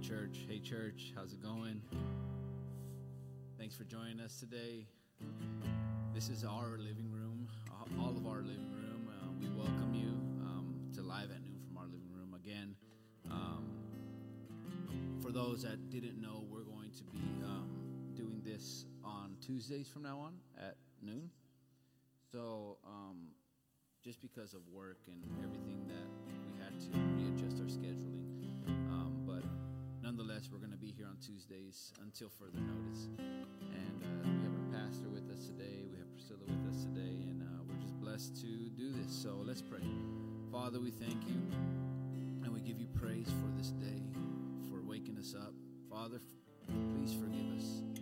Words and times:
church. 0.00 0.46
Hey, 0.48 0.60
church, 0.60 1.12
how's 1.14 1.34
it 1.34 1.42
going? 1.42 1.82
Thanks 3.58 3.76
for 3.76 3.84
joining 3.84 4.18
us 4.20 4.40
today. 4.40 4.86
This 6.14 6.30
is 6.30 6.42
our 6.42 6.78
living 6.78 7.10
room, 7.12 7.46
all 7.98 8.16
of 8.16 8.26
our 8.26 8.38
living 8.40 8.72
room. 8.72 9.10
Uh, 9.10 9.28
we 9.38 9.48
welcome 9.50 9.92
you 9.92 10.08
um, 10.40 10.74
to 10.94 11.02
Live 11.02 11.30
at 11.30 11.42
Noon 11.42 11.60
from 11.66 11.76
our 11.76 11.84
living 11.84 12.08
room 12.16 12.32
again. 12.32 12.74
Um, 13.30 13.66
for 15.20 15.32
those 15.32 15.62
that 15.64 15.90
didn't 15.90 16.18
know, 16.18 16.44
we're 16.50 16.64
going 16.64 16.92
to 16.92 17.04
be 17.04 17.44
um, 17.44 17.68
doing 18.14 18.40
this 18.42 18.86
on 19.04 19.36
Tuesdays 19.44 19.86
from 19.86 20.04
now 20.04 20.18
on 20.18 20.32
at 20.58 20.76
noon. 21.02 21.28
So, 22.32 22.78
um, 22.86 23.28
just 24.02 24.22
because 24.22 24.54
of 24.54 24.60
work 24.72 25.00
and 25.08 25.22
everything 25.44 25.86
that 25.88 26.08
we 26.26 26.64
had 26.64 26.80
to 26.80 26.98
readjust 27.18 27.60
our 27.60 27.66
scheduling. 27.66 28.39
Nonetheless, 30.02 30.48
we're 30.50 30.58
going 30.58 30.72
to 30.72 30.78
be 30.78 30.90
here 30.96 31.06
on 31.06 31.16
Tuesdays 31.24 31.92
until 32.02 32.28
further 32.28 32.58
notice. 32.58 33.08
And 33.18 34.02
uh, 34.02 34.28
we 34.28 34.40
have 34.42 34.52
our 34.56 34.80
pastor 34.80 35.08
with 35.08 35.30
us 35.30 35.46
today. 35.46 35.84
We 35.92 35.98
have 35.98 36.10
Priscilla 36.14 36.40
with 36.48 36.74
us 36.74 36.84
today, 36.84 37.28
and 37.28 37.42
uh, 37.42 37.62
we're 37.68 37.80
just 37.80 38.00
blessed 38.00 38.40
to 38.40 38.70
do 38.70 38.92
this. 38.92 39.12
So 39.12 39.36
let's 39.44 39.62
pray. 39.62 39.84
Father, 40.50 40.80
we 40.80 40.90
thank 40.90 41.28
you, 41.28 41.40
and 42.42 42.52
we 42.52 42.60
give 42.60 42.80
you 42.80 42.88
praise 42.88 43.28
for 43.28 43.50
this 43.56 43.70
day, 43.70 44.02
for 44.70 44.82
waking 44.82 45.18
us 45.18 45.34
up. 45.34 45.52
Father, 45.90 46.20
please 46.94 47.12
forgive 47.12 47.58
us 47.58 47.99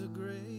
A 0.00 0.06
grace 0.06 0.57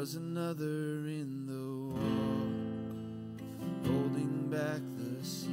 was 0.00 0.14
another 0.14 0.64
in 0.64 1.44
the 1.44 1.68
wall, 1.92 2.48
holding 3.84 4.48
back 4.48 4.80
the 4.96 5.22
sea. 5.22 5.50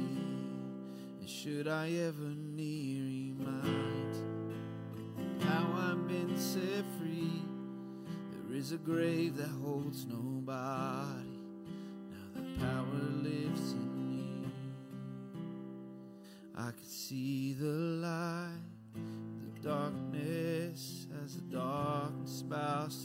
And 1.20 1.28
should 1.28 1.68
I 1.68 1.90
ever 1.90 2.32
need 2.56 3.36
remind 3.44 4.14
how 5.42 5.70
I've 5.76 6.08
been 6.08 6.34
set 6.38 6.82
free, 6.98 7.42
there 8.32 8.56
is 8.56 8.72
a 8.72 8.78
grave 8.78 9.36
that 9.36 9.50
holds 9.62 10.06
nobody. 10.06 11.42
Now 12.34 12.40
the 12.40 12.40
power 12.58 13.04
lives 13.20 13.72
in 13.72 13.96
me. 14.00 14.48
I 16.56 16.70
could 16.70 16.90
see 16.90 17.52
the 17.52 17.66
light, 17.66 18.48
the 18.94 19.68
darkness 19.68 21.06
as 21.22 21.34
the 21.36 21.42
darkness 21.54 22.40
bows 22.40 23.04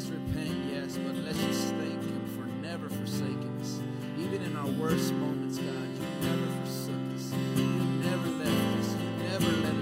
let's 0.00 0.12
repent, 0.12 0.56
yes, 0.72 0.96
but 0.96 1.14
let's 1.16 1.38
just 1.44 1.74
thank 1.74 2.02
Him 2.02 2.24
for 2.34 2.46
never 2.66 2.88
forsaking 2.88 3.54
us. 3.60 3.80
Even 4.18 4.40
in 4.42 4.56
our 4.56 4.66
worst 4.66 5.12
moments, 5.12 5.58
God, 5.58 5.66
you 5.66 6.26
never 6.26 6.46
forsook 6.64 6.94
us. 7.14 7.32
You 7.56 7.66
never 8.00 8.28
left 8.30 8.78
us. 8.78 8.94
You 8.94 9.28
never 9.28 9.50
let 9.60 9.74
us 9.74 9.79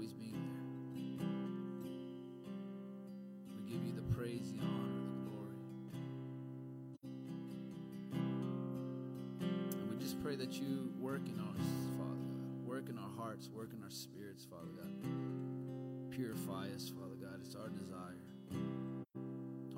always 0.00 0.14
being 0.14 0.32
there. 0.32 0.64
We 3.54 3.62
give 3.70 3.84
you 3.84 3.92
the 3.92 4.14
praise, 4.14 4.50
the 4.50 4.60
honor, 4.60 4.96
the 5.12 5.20
glory. 5.28 5.60
And 9.42 9.90
we 9.90 9.96
just 10.02 10.22
pray 10.22 10.36
that 10.36 10.54
you 10.54 10.90
work 10.98 11.20
in 11.26 11.38
us, 11.38 11.66
Father 11.98 12.16
God. 12.16 12.66
Work 12.66 12.88
in 12.88 12.96
our 12.96 13.10
hearts, 13.18 13.50
work 13.54 13.72
in 13.76 13.82
our 13.82 13.90
spirits, 13.90 14.46
Father 14.46 14.72
God. 14.74 16.10
Purify 16.10 16.68
us, 16.74 16.88
Father 16.88 17.16
God. 17.20 17.40
It's 17.44 17.54
our 17.54 17.68
desire. 17.68 18.16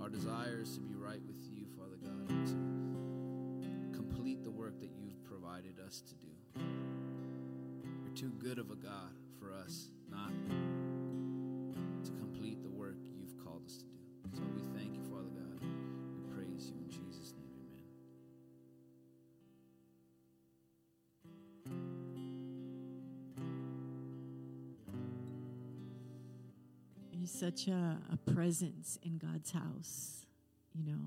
Our 0.01 0.09
desire 0.09 0.61
is 0.63 0.75
to 0.75 0.81
be 0.81 0.95
right 0.95 1.21
with 1.27 1.43
you, 1.51 1.67
Father 1.77 1.97
God, 2.01 2.31
and 2.31 2.47
to 2.47 3.99
complete 3.99 4.45
the 4.45 4.53
work 4.53 4.79
that 4.79 4.91
you've 5.01 5.25
provided 5.25 5.81
us 5.85 6.01
to 6.03 6.15
do. 6.15 6.31
You're 8.05 8.15
too 8.15 8.33
good 8.39 8.61
of 8.61 8.71
a 8.71 8.77
God 8.77 9.17
for 9.41 9.53
us 9.53 9.91
not 10.13 10.33
to 12.05 12.11
complete 12.13 12.63
the 12.63 12.69
work 12.71 12.97
you've 13.19 13.37
called 13.43 13.65
us 13.67 13.79
to 13.79 13.85
do. 13.85 14.37
So 14.37 14.43
we 14.55 14.63
thank 14.79 14.95
you, 14.95 15.03
Father 15.11 15.31
God. 15.35 15.59
We 15.61 16.35
praise 16.35 16.71
you 16.71 16.77
in 16.85 16.91
Jesus' 16.91 17.33
name. 17.33 17.49
Amen. 21.67 21.83
There's 27.15 27.31
such 27.31 27.69
a, 27.69 27.99
a 28.13 28.17
presence 28.33 28.99
in 29.03 29.19
God's 29.19 29.51
house, 29.53 30.27
you 30.75 30.85
know. 30.85 31.01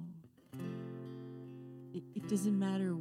It, 1.94 2.04
it 2.16 2.28
doesn't 2.28 2.58
matter 2.58 2.96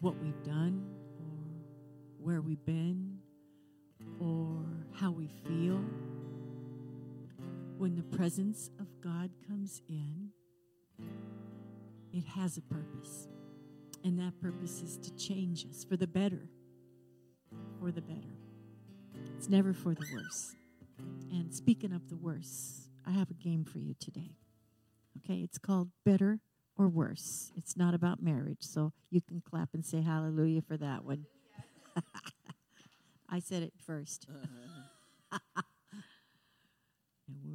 what 0.00 0.16
we've 0.22 0.42
done 0.42 0.84
or 1.20 2.24
where 2.24 2.40
we've 2.40 2.64
been 2.64 3.18
or 4.20 4.61
how 5.02 5.10
we 5.10 5.26
feel 5.48 5.80
when 7.76 7.96
the 7.96 8.16
presence 8.16 8.70
of 8.78 8.86
God 9.00 9.30
comes 9.48 9.82
in, 9.88 10.28
it 12.12 12.24
has 12.24 12.56
a 12.56 12.62
purpose. 12.62 13.26
And 14.04 14.16
that 14.20 14.40
purpose 14.40 14.80
is 14.80 14.98
to 14.98 15.10
change 15.16 15.66
us 15.68 15.82
for 15.82 15.96
the 15.96 16.06
better. 16.06 16.48
For 17.80 17.90
the 17.90 18.00
better. 18.00 18.36
It's 19.36 19.48
never 19.48 19.72
for 19.72 19.92
the 19.92 20.06
worse. 20.14 20.54
And 21.32 21.52
speaking 21.52 21.92
of 21.92 22.08
the 22.08 22.16
worse, 22.16 22.88
I 23.04 23.10
have 23.10 23.28
a 23.28 23.34
game 23.34 23.64
for 23.64 23.80
you 23.80 23.96
today. 23.98 24.36
Okay, 25.18 25.40
it's 25.40 25.58
called 25.58 25.88
Better 26.04 26.38
or 26.78 26.88
Worse. 26.88 27.50
It's 27.56 27.76
not 27.76 27.92
about 27.92 28.22
marriage, 28.22 28.58
so 28.60 28.92
you 29.10 29.20
can 29.20 29.40
clap 29.40 29.70
and 29.74 29.84
say 29.84 30.00
hallelujah 30.02 30.62
for 30.62 30.76
that 30.76 31.04
one. 31.04 31.26
I 33.28 33.40
said 33.40 33.64
it 33.64 33.72
1st 33.88 34.26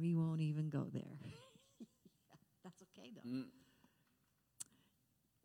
we 0.08 0.14
won't 0.14 0.40
even 0.40 0.70
go 0.70 0.86
there. 0.92 1.18
That's 2.64 2.82
okay, 2.82 3.10
though. 3.14 3.28
Mm. 3.28 3.44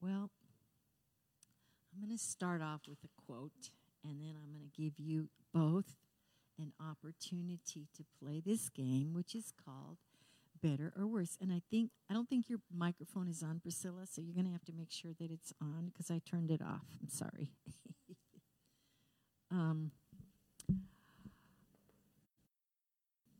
Well, 0.01 0.29
I'm 1.91 2.05
going 2.05 2.17
to 2.17 2.23
start 2.23 2.61
off 2.61 2.81
with 2.87 2.99
a 3.03 3.21
quote, 3.25 3.71
and 4.03 4.21
then 4.21 4.35
I'm 4.41 4.51
going 4.51 4.69
to 4.69 4.81
give 4.81 4.93
you 4.97 5.29
both 5.53 5.95
an 6.57 6.71
opportunity 6.79 7.87
to 7.95 8.05
play 8.21 8.41
this 8.45 8.69
game, 8.69 9.13
which 9.13 9.35
is 9.35 9.51
called 9.65 9.97
Better 10.61 10.93
or 10.97 11.07
Worse. 11.07 11.37
And 11.41 11.51
I 11.51 11.61
think 11.69 11.91
I 12.09 12.13
don't 12.13 12.29
think 12.29 12.49
your 12.49 12.59
microphone 12.73 13.27
is 13.27 13.43
on, 13.43 13.59
Priscilla, 13.59 14.05
so 14.09 14.21
you're 14.21 14.35
going 14.35 14.45
to 14.45 14.51
have 14.51 14.65
to 14.65 14.73
make 14.73 14.91
sure 14.91 15.11
that 15.19 15.31
it's 15.31 15.53
on 15.61 15.91
because 15.91 16.09
I 16.09 16.21
turned 16.25 16.51
it 16.51 16.61
off. 16.61 16.85
I'm 17.01 17.09
sorry. 17.09 17.51
um, 19.51 19.91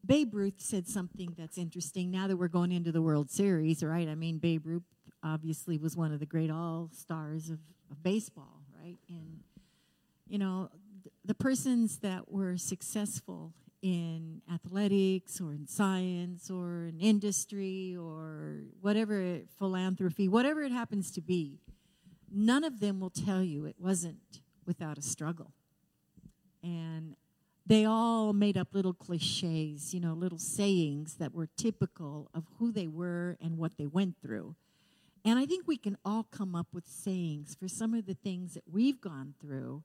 Babe 0.06 0.34
Ruth 0.34 0.56
said 0.58 0.88
something 0.88 1.34
that's 1.38 1.58
interesting. 1.58 2.12
Now 2.12 2.28
that 2.28 2.36
we're 2.36 2.50
going 2.50 2.72
into 2.72 2.92
the 2.92 3.02
World 3.02 3.30
Series, 3.30 3.84
right? 3.84 4.08
I 4.10 4.16
mean, 4.16 4.38
Babe 4.38 4.66
Ruth 4.66 4.84
obviously 5.24 5.78
was 5.78 5.96
one 5.96 6.12
of 6.12 6.20
the 6.20 6.26
great 6.26 6.52
all 6.52 6.90
stars 6.94 7.50
of, 7.50 7.60
of 7.90 8.04
baseball, 8.04 8.62
right? 8.82 8.98
And, 9.08 9.40
you 10.28 10.38
know, 10.38 10.70
th- 11.04 11.14
the 11.24 11.34
persons 11.34 12.00
that 12.00 12.30
were 12.30 12.58
successful 12.58 13.54
in 13.82 14.42
athletics 14.54 15.40
or 15.40 15.54
in 15.54 15.68
science 15.68 16.50
or 16.50 16.86
in 16.86 17.00
industry 17.00 17.96
or 17.98 18.64
whatever 18.82 19.40
philanthropy, 19.58 20.28
whatever 20.28 20.64
it 20.64 20.72
happens 20.72 21.12
to 21.12 21.22
be, 21.22 21.60
none 22.30 22.66
of 22.66 22.82
them 22.82 23.00
will 23.00 23.10
tell 23.10 23.42
you 23.42 23.66
it 23.66 23.76
wasn't 23.80 24.42
without 24.66 24.98
a 24.98 25.02
struggle. 25.02 25.52
And 26.62 27.16
they 27.66 27.86
all 27.86 28.34
made 28.34 28.58
up 28.58 28.70
little 28.74 28.94
cliches, 28.94 29.94
you 29.94 30.00
know, 30.00 30.14
little 30.14 30.38
sayings 30.38 31.16
that 31.16 31.34
were 31.34 31.48
typical 31.56 32.30
of 32.34 32.44
who 32.60 32.72
they 32.72 32.88
were 32.88 33.38
and 33.42 33.58
what 33.58 33.78
they 33.78 33.86
went 33.86 34.16
through. 34.22 34.56
And 35.26 35.40
I 35.40 35.46
think 35.46 35.68
we 35.68 35.78
can 35.78 35.98
all 36.04 36.24
come 36.24 36.56
up 36.56 36.68
with 36.74 36.86
sayings 36.86 37.56
for 37.56 37.70
some 37.70 37.94
of 37.94 38.06
the 38.06 38.16
things 38.16 38.56
that 38.56 38.64
we've 38.70 39.00
gone 39.00 39.36
through. 39.40 39.84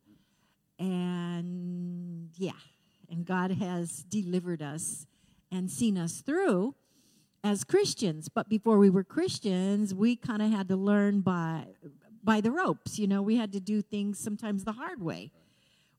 And 0.79 2.31
yeah, 2.37 2.53
and 3.09 3.25
God 3.25 3.53
has 3.53 4.05
delivered 4.05 4.61
us 4.61 5.07
and 5.53 5.71
seen 5.71 5.97
us 5.97 6.21
through 6.21 6.75
as 7.45 7.63
Christians. 7.63 8.29
But 8.29 8.49
before 8.49 8.79
we 8.79 8.91
were 8.91 9.05
Christians, 9.05 9.95
we 9.95 10.17
kind 10.17 10.43
of 10.43 10.51
had 10.51 10.69
to 10.69 10.77
learn 10.77 11.21
by 11.21 11.67
by 12.25 12.41
the 12.41 12.51
ropes. 12.51 12.99
You 12.99 13.07
know, 13.07 13.23
we 13.23 13.37
had 13.37 13.53
to 13.53 13.61
do 13.61 13.81
things 13.81 14.19
sometimes 14.19 14.65
the 14.65 14.73
hard 14.73 15.01
way. 15.01 15.31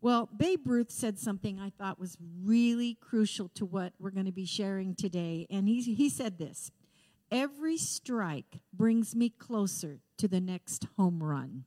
Well, 0.02 0.30
Babe 0.36 0.66
Ruth 0.66 0.92
said 0.92 1.20
something 1.20 1.60
I 1.60 1.72
thought 1.72 2.00
was 2.00 2.18
really 2.42 2.98
crucial 3.02 3.50
to 3.56 3.66
what 3.66 3.94
we're 4.00 4.12
going 4.12 4.28
to 4.28 4.32
be 4.32 4.46
sharing 4.46 4.96
today. 4.96 5.46
And 5.50 5.68
he, 5.68 5.82
he 5.82 6.10
said 6.10 6.38
this 6.38 6.72
Every 7.32 7.78
strike 7.78 8.62
brings 8.74 9.16
me 9.16 9.30
closer 9.30 10.00
to 10.18 10.28
the 10.28 10.40
next 10.40 10.88
home 10.98 11.22
run. 11.22 11.66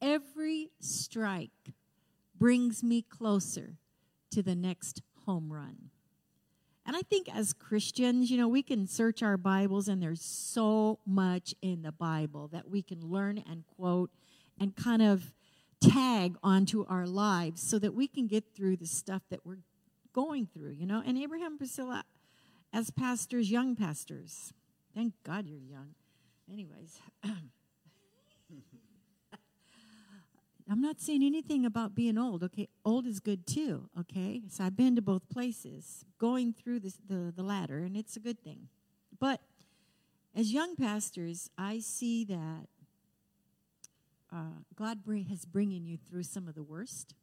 Every 0.00 0.70
strike 0.80 1.72
brings 2.38 2.82
me 2.82 3.02
closer 3.02 3.76
to 4.30 4.42
the 4.42 4.54
next 4.54 5.00
home 5.24 5.52
run. 5.52 5.90
And 6.84 6.96
I 6.96 7.02
think 7.02 7.34
as 7.34 7.52
Christians, 7.52 8.30
you 8.30 8.36
know, 8.36 8.48
we 8.48 8.62
can 8.62 8.86
search 8.86 9.22
our 9.22 9.36
Bibles 9.36 9.88
and 9.88 10.02
there's 10.02 10.22
so 10.22 10.98
much 11.06 11.54
in 11.62 11.82
the 11.82 11.92
Bible 11.92 12.48
that 12.48 12.68
we 12.68 12.82
can 12.82 13.00
learn 13.00 13.38
and 13.38 13.64
quote 13.76 14.10
and 14.58 14.74
kind 14.74 15.00
of 15.00 15.32
tag 15.82 16.36
onto 16.42 16.86
our 16.86 17.06
lives 17.06 17.60
so 17.62 17.78
that 17.78 17.94
we 17.94 18.06
can 18.06 18.26
get 18.26 18.44
through 18.54 18.76
the 18.76 18.86
stuff 18.86 19.22
that 19.30 19.44
we're 19.44 19.58
going 20.12 20.46
through, 20.46 20.70
you 20.70 20.86
know. 20.86 21.02
And 21.04 21.18
Abraham 21.18 21.58
Priscilla, 21.58 22.04
as 22.72 22.90
pastors, 22.90 23.50
young 23.50 23.74
pastors, 23.76 24.52
thank 24.94 25.14
God 25.24 25.46
you're 25.46 25.58
young. 25.58 25.94
Anyways, 26.50 26.98
I'm 30.70 30.80
not 30.80 31.00
saying 31.00 31.22
anything 31.22 31.66
about 31.66 31.94
being 31.94 32.16
old. 32.16 32.42
Okay, 32.44 32.68
old 32.84 33.06
is 33.06 33.20
good 33.20 33.46
too. 33.46 33.90
Okay, 33.98 34.42
so 34.48 34.64
I've 34.64 34.76
been 34.76 34.96
to 34.96 35.02
both 35.02 35.28
places, 35.28 36.04
going 36.18 36.52
through 36.54 36.80
this, 36.80 36.96
the 37.06 37.32
the 37.34 37.42
latter, 37.42 37.78
and 37.78 37.96
it's 37.96 38.16
a 38.16 38.20
good 38.20 38.42
thing. 38.42 38.68
But 39.18 39.40
as 40.34 40.52
young 40.52 40.76
pastors, 40.76 41.50
I 41.58 41.80
see 41.80 42.24
that 42.24 42.68
uh, 44.32 44.62
God 44.74 44.98
has 45.28 45.44
bringing 45.44 45.84
you 45.84 45.96
through 45.96 46.22
some 46.22 46.48
of 46.48 46.54
the 46.54 46.62
worst, 46.62 47.14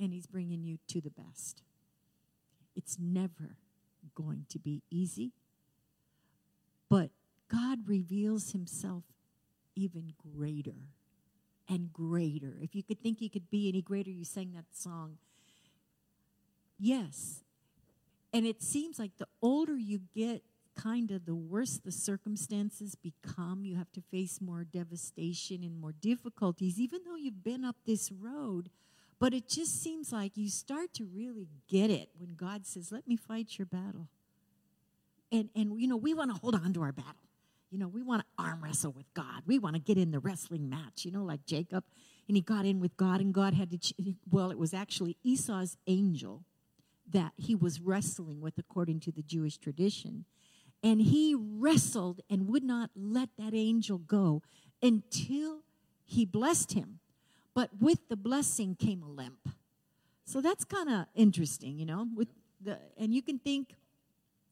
and 0.00 0.12
He's 0.12 0.26
bringing 0.26 0.64
you 0.64 0.78
to 0.88 1.00
the 1.00 1.10
best. 1.10 1.62
It's 2.74 2.96
never 2.98 3.56
going 4.14 4.46
to 4.50 4.58
be 4.58 4.82
easy, 4.90 5.32
but 6.88 7.10
God 7.48 7.86
reveals 7.86 8.52
Himself 8.52 9.04
even 9.76 10.14
greater 10.36 10.88
and 11.68 11.92
greater. 11.92 12.56
If 12.60 12.74
you 12.74 12.82
could 12.82 13.00
think 13.00 13.18
he 13.18 13.28
could 13.28 13.50
be 13.50 13.68
any 13.68 13.82
greater, 13.82 14.10
you 14.10 14.24
sang 14.24 14.52
that 14.52 14.66
song. 14.72 15.18
Yes. 16.78 17.42
And 18.32 18.46
it 18.46 18.62
seems 18.62 18.98
like 18.98 19.16
the 19.18 19.28
older 19.40 19.76
you 19.76 20.00
get, 20.14 20.42
kind 20.74 21.10
of 21.10 21.26
the 21.26 21.34
worse 21.34 21.78
the 21.78 21.92
circumstances 21.92 22.94
become. 22.94 23.64
You 23.64 23.76
have 23.76 23.92
to 23.92 24.00
face 24.00 24.40
more 24.40 24.64
devastation 24.64 25.62
and 25.62 25.80
more 25.80 25.92
difficulties, 25.92 26.78
even 26.78 27.00
though 27.04 27.16
you've 27.16 27.44
been 27.44 27.64
up 27.64 27.76
this 27.86 28.10
road. 28.12 28.70
But 29.18 29.32
it 29.32 29.48
just 29.48 29.82
seems 29.82 30.12
like 30.12 30.36
you 30.36 30.48
start 30.48 30.92
to 30.94 31.04
really 31.04 31.48
get 31.68 31.90
it 31.90 32.10
when 32.18 32.34
God 32.34 32.66
says, 32.66 32.90
Let 32.92 33.06
me 33.06 33.16
fight 33.16 33.58
your 33.58 33.66
battle. 33.66 34.08
And, 35.32 35.48
and 35.54 35.80
you 35.80 35.88
know, 35.88 35.96
we 35.96 36.14
want 36.14 36.34
to 36.34 36.40
hold 36.40 36.54
on 36.54 36.72
to 36.74 36.82
our 36.82 36.92
battle. 36.92 37.14
You 37.70 37.78
know, 37.78 37.88
we 37.88 38.02
want 38.02 38.22
to 38.22 38.26
arm 38.38 38.62
wrestle 38.62 38.92
with 38.92 39.12
God. 39.14 39.42
We 39.46 39.58
want 39.58 39.74
to 39.74 39.80
get 39.80 39.98
in 39.98 40.12
the 40.12 40.20
wrestling 40.20 40.68
match, 40.68 41.04
you 41.04 41.10
know, 41.10 41.24
like 41.24 41.44
Jacob. 41.44 41.84
And 42.28 42.36
he 42.36 42.40
got 42.40 42.64
in 42.64 42.80
with 42.80 42.96
God, 42.96 43.20
and 43.20 43.34
God 43.34 43.52
had 43.52 43.70
to, 43.72 43.78
ch- 43.78 43.94
well, 44.30 44.50
it 44.50 44.58
was 44.58 44.72
actually 44.72 45.16
Esau's 45.24 45.76
angel 45.86 46.44
that 47.10 47.32
he 47.36 47.54
was 47.54 47.80
wrestling 47.80 48.40
with 48.40 48.58
according 48.58 49.00
to 49.00 49.12
the 49.12 49.22
Jewish 49.22 49.58
tradition. 49.58 50.24
And 50.84 51.00
he 51.00 51.34
wrestled 51.34 52.20
and 52.30 52.46
would 52.48 52.62
not 52.62 52.90
let 52.94 53.30
that 53.38 53.54
angel 53.54 53.98
go 53.98 54.42
until 54.82 55.62
he 56.04 56.26
blessed 56.26 56.74
him. 56.74 57.00
But 57.54 57.70
with 57.80 58.08
the 58.08 58.16
blessing 58.16 58.76
came 58.76 59.02
a 59.02 59.08
limp. 59.08 59.48
So 60.26 60.40
that's 60.40 60.64
kind 60.64 60.90
of 60.90 61.06
interesting, 61.14 61.78
you 61.78 61.86
know. 61.86 62.06
With 62.14 62.28
the 62.60 62.78
and 62.98 63.14
you 63.14 63.22
can 63.22 63.38
think 63.38 63.74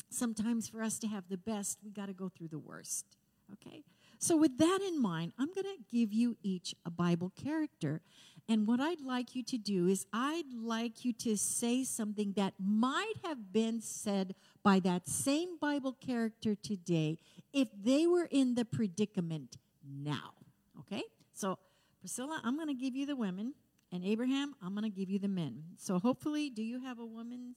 sometimes 0.09 0.69
for 0.69 0.83
us 0.83 0.99
to 1.01 1.07
have 1.07 1.25
the 1.29 1.37
best, 1.37 1.79
we 1.85 1.91
got 1.91 2.07
to 2.07 2.15
go 2.15 2.31
through 2.31 2.49
the 2.49 2.59
worst. 2.59 3.05
Okay? 3.53 3.83
So, 4.23 4.37
with 4.37 4.57
that 4.59 4.79
in 4.87 5.03
mind, 5.03 5.33
I'm 5.37 5.53
going 5.53 5.65
to 5.65 5.83
give 5.91 6.13
you 6.13 6.37
each 6.45 6.77
a 6.87 6.91
Bible 6.91 7.33
character. 7.35 8.03
And 8.49 8.69
what 8.69 8.79
I'd 8.79 9.01
like 9.01 9.35
you 9.35 9.43
to 9.43 9.59
do 9.59 9.89
is, 9.89 10.07
I'd 10.13 10.55
like 10.55 11.05
you 11.05 11.13
to 11.15 11.37
say 11.37 11.83
something 11.83 12.33
that 12.37 12.55
might 12.57 13.15
have 13.25 13.53
been 13.53 13.81
said 13.81 14.37
by 14.63 14.79
that 14.81 15.09
same 15.09 15.59
Bible 15.59 15.93
character 15.95 16.55
today 16.55 17.19
if 17.53 17.67
they 17.77 18.07
were 18.07 18.29
in 18.31 18.55
the 18.55 18.65
predicament 18.65 19.57
now. 19.85 20.35
Okay? 20.79 21.03
So, 21.33 21.59
Priscilla, 21.99 22.41
I'm 22.45 22.55
going 22.55 22.69
to 22.69 22.75
give 22.75 22.95
you 22.95 23.07
the 23.07 23.17
women, 23.17 23.55
and 23.91 24.05
Abraham, 24.05 24.55
I'm 24.63 24.73
going 24.77 24.89
to 24.89 24.97
give 24.97 25.11
you 25.11 25.19
the 25.19 25.27
men. 25.27 25.65
So, 25.79 25.99
hopefully, 25.99 26.49
do 26.49 26.63
you 26.63 26.79
have 26.79 27.01
a 27.01 27.07
woman's? 27.07 27.57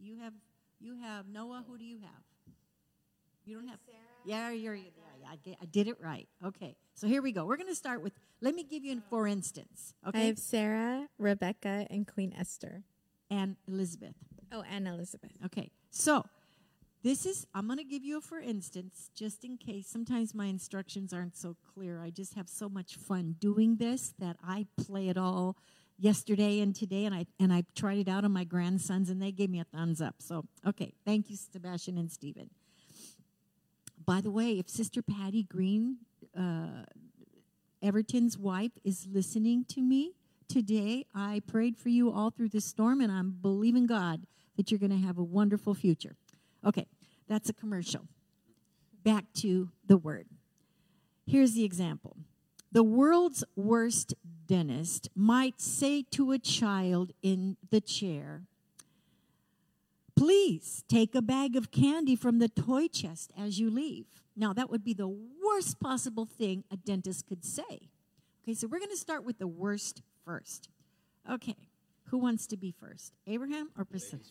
You 0.00 0.16
have 0.20 0.32
you 0.80 0.96
have 0.96 1.28
Noah. 1.28 1.62
Who 1.68 1.76
do 1.76 1.84
you 1.84 1.98
have? 1.98 2.22
You 3.44 3.56
don't 3.56 3.68
have 3.68 3.80
Sarah. 3.84 4.15
Yeah, 4.26 4.50
you're. 4.50 4.74
Yeah, 4.74 4.82
yeah, 5.20 5.28
I, 5.30 5.36
get, 5.36 5.56
I 5.62 5.64
did 5.66 5.88
it 5.88 5.96
right. 6.02 6.28
Okay, 6.44 6.76
so 6.94 7.06
here 7.06 7.22
we 7.22 7.32
go. 7.32 7.44
We're 7.44 7.56
going 7.56 7.68
to 7.68 7.74
start 7.74 8.02
with. 8.02 8.12
Let 8.40 8.54
me 8.54 8.64
give 8.64 8.84
you 8.84 8.92
an 8.92 9.02
for 9.08 9.26
instance. 9.26 9.94
Okay? 10.06 10.20
I 10.20 10.24
have 10.24 10.38
Sarah, 10.38 11.08
Rebecca, 11.18 11.86
and 11.88 12.06
Queen 12.06 12.34
Esther. 12.36 12.82
and 13.30 13.56
Elizabeth. 13.68 14.16
Oh, 14.52 14.62
and 14.70 14.86
Elizabeth. 14.88 15.30
Okay, 15.46 15.70
so 15.90 16.24
this 17.02 17.24
is. 17.24 17.46
I'm 17.54 17.66
going 17.66 17.78
to 17.78 17.84
give 17.84 18.04
you 18.04 18.18
a 18.18 18.20
for 18.20 18.40
instance, 18.40 19.10
just 19.14 19.44
in 19.44 19.56
case. 19.56 19.86
Sometimes 19.86 20.34
my 20.34 20.46
instructions 20.46 21.12
aren't 21.12 21.36
so 21.36 21.56
clear. 21.74 22.02
I 22.02 22.10
just 22.10 22.34
have 22.34 22.48
so 22.48 22.68
much 22.68 22.96
fun 22.96 23.36
doing 23.38 23.76
this 23.76 24.12
that 24.18 24.36
I 24.44 24.66
play 24.76 25.08
it 25.08 25.16
all 25.16 25.56
yesterday 25.98 26.60
and 26.60 26.74
today, 26.74 27.04
and 27.04 27.14
I 27.14 27.26
and 27.38 27.52
I 27.52 27.64
tried 27.76 27.98
it 27.98 28.08
out 28.08 28.24
on 28.24 28.32
my 28.32 28.44
grandsons, 28.44 29.08
and 29.08 29.22
they 29.22 29.30
gave 29.30 29.50
me 29.50 29.60
a 29.60 29.64
thumbs 29.64 30.00
up. 30.00 30.16
So 30.18 30.44
okay, 30.66 30.94
thank 31.04 31.30
you, 31.30 31.36
Sebastian 31.36 31.96
and 31.96 32.10
Stephen. 32.10 32.50
By 34.06 34.20
the 34.20 34.30
way, 34.30 34.58
if 34.58 34.68
Sister 34.68 35.02
Patty 35.02 35.42
Green, 35.42 35.96
uh, 36.38 36.84
Everton's 37.82 38.38
wife, 38.38 38.70
is 38.84 39.08
listening 39.12 39.64
to 39.70 39.82
me 39.82 40.12
today, 40.48 41.06
I 41.12 41.42
prayed 41.46 41.76
for 41.76 41.88
you 41.88 42.12
all 42.12 42.30
through 42.30 42.50
this 42.50 42.64
storm, 42.64 43.00
and 43.00 43.10
I'm 43.10 43.32
believing 43.42 43.86
God 43.86 44.22
that 44.56 44.70
you're 44.70 44.78
going 44.78 44.90
to 44.90 45.06
have 45.06 45.18
a 45.18 45.24
wonderful 45.24 45.74
future. 45.74 46.14
Okay, 46.64 46.86
that's 47.28 47.48
a 47.48 47.52
commercial. 47.52 48.02
Back 49.02 49.24
to 49.38 49.70
the 49.84 49.96
word. 49.96 50.26
Here's 51.26 51.54
the 51.54 51.64
example 51.64 52.16
the 52.70 52.84
world's 52.84 53.42
worst 53.56 54.14
dentist 54.46 55.08
might 55.16 55.60
say 55.60 56.04
to 56.12 56.30
a 56.30 56.38
child 56.38 57.12
in 57.22 57.56
the 57.70 57.80
chair, 57.80 58.42
Please 60.16 60.82
take 60.88 61.14
a 61.14 61.20
bag 61.20 61.56
of 61.56 61.70
candy 61.70 62.16
from 62.16 62.38
the 62.38 62.48
toy 62.48 62.88
chest 62.88 63.32
as 63.38 63.60
you 63.60 63.70
leave. 63.70 64.06
Now, 64.34 64.52
that 64.54 64.70
would 64.70 64.82
be 64.82 64.94
the 64.94 65.08
worst 65.08 65.78
possible 65.78 66.24
thing 66.24 66.64
a 66.70 66.76
dentist 66.76 67.26
could 67.26 67.44
say. 67.44 67.90
Okay, 68.42 68.54
so 68.54 68.66
we're 68.66 68.78
going 68.78 68.90
to 68.90 68.96
start 68.96 69.24
with 69.24 69.38
the 69.38 69.46
worst 69.46 70.02
first. 70.24 70.70
Okay, 71.30 71.56
who 72.04 72.18
wants 72.18 72.46
to 72.48 72.56
be 72.56 72.70
first? 72.70 73.12
Abraham 73.26 73.70
or 73.76 73.84
Priscilla? 73.84 74.22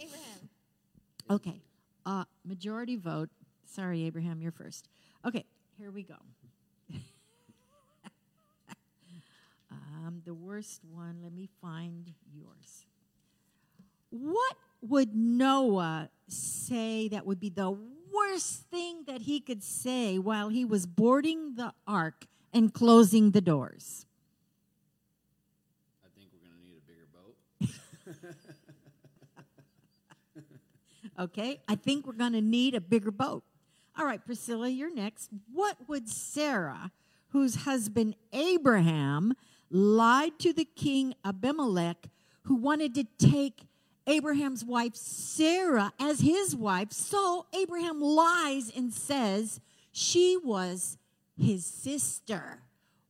Abraham. 0.00 0.50
Okay, 1.30 1.62
uh, 2.04 2.24
majority 2.44 2.96
vote. 2.96 3.30
Sorry, 3.64 4.04
Abraham, 4.04 4.42
you're 4.42 4.52
first. 4.52 4.88
Okay, 5.26 5.44
here 5.78 5.90
we 5.90 6.02
go. 6.02 6.16
um, 9.70 10.20
the 10.24 10.34
worst 10.34 10.82
one, 10.84 11.20
let 11.22 11.32
me 11.32 11.48
find 11.62 12.12
yours. 12.32 12.86
What 14.10 14.56
would 14.80 15.14
Noah 15.14 16.10
say 16.28 17.08
that 17.08 17.26
would 17.26 17.40
be 17.40 17.50
the 17.50 17.76
worst 18.12 18.62
thing 18.70 19.04
that 19.06 19.22
he 19.22 19.40
could 19.40 19.62
say 19.62 20.18
while 20.18 20.48
he 20.48 20.64
was 20.64 20.86
boarding 20.86 21.54
the 21.54 21.72
ark 21.86 22.26
and 22.52 22.72
closing 22.72 23.30
the 23.32 23.40
doors? 23.40 24.06
I 26.04 26.08
think 26.18 26.30
we're 26.32 26.48
going 26.48 26.56
to 26.56 26.64
need 26.66 26.78
a 26.78 26.86
bigger 26.86 27.08
boat. 27.12 28.46
Okay, 31.18 31.60
I 31.66 31.76
think 31.76 32.06
we're 32.06 32.12
going 32.12 32.34
to 32.34 32.42
need 32.42 32.74
a 32.74 32.80
bigger 32.80 33.10
boat. 33.10 33.42
All 33.98 34.04
right, 34.04 34.22
Priscilla, 34.24 34.68
you're 34.68 34.94
next. 34.94 35.30
What 35.50 35.88
would 35.88 36.10
Sarah, 36.10 36.90
whose 37.30 37.64
husband 37.64 38.16
Abraham 38.32 39.32
lied 39.70 40.38
to 40.40 40.52
the 40.52 40.66
king 40.66 41.14
Abimelech, 41.24 42.08
who 42.42 42.54
wanted 42.54 42.94
to 42.96 43.04
take 43.18 43.62
Abraham's 44.06 44.64
wife 44.64 44.94
Sarah 44.94 45.92
as 45.98 46.20
his 46.20 46.54
wife, 46.54 46.92
so 46.92 47.46
Abraham 47.52 48.00
lies 48.00 48.70
and 48.74 48.92
says 48.92 49.60
she 49.92 50.36
was 50.36 50.98
his 51.36 51.64
sister. 51.66 52.60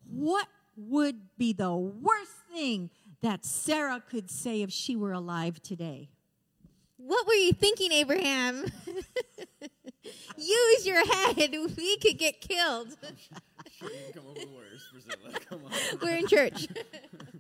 What 0.09 0.49
would 0.77 1.17
be 1.37 1.53
the 1.53 1.75
worst 1.75 2.33
thing 2.53 2.91
that 3.23 3.45
Sarah 3.45 4.03
could 4.09 4.31
say 4.31 4.63
if 4.63 4.71
she 4.71 4.97
were 4.97 5.13
alive 5.13 5.61
today? 5.63 6.09
What 6.97 7.27
were 7.27 7.35
you 7.35 7.53
thinking, 7.53 7.93
Abraham? 7.93 8.65
Use 10.37 10.87
your 10.87 11.05
head. 11.07 11.55
We 11.77 11.97
could 11.99 12.19
get 12.19 12.41
killed. 12.41 12.97
Sure, 13.79 13.91
you 13.91 13.97
can 14.11 14.23
come 14.23 14.31
up 14.31 14.39
with 14.39 14.49
worse, 14.49 14.89
Priscilla. 14.91 15.39
Come 15.51 15.65
on. 15.67 15.99
We're 16.01 16.17
in 16.17 16.27
church. 16.29 16.67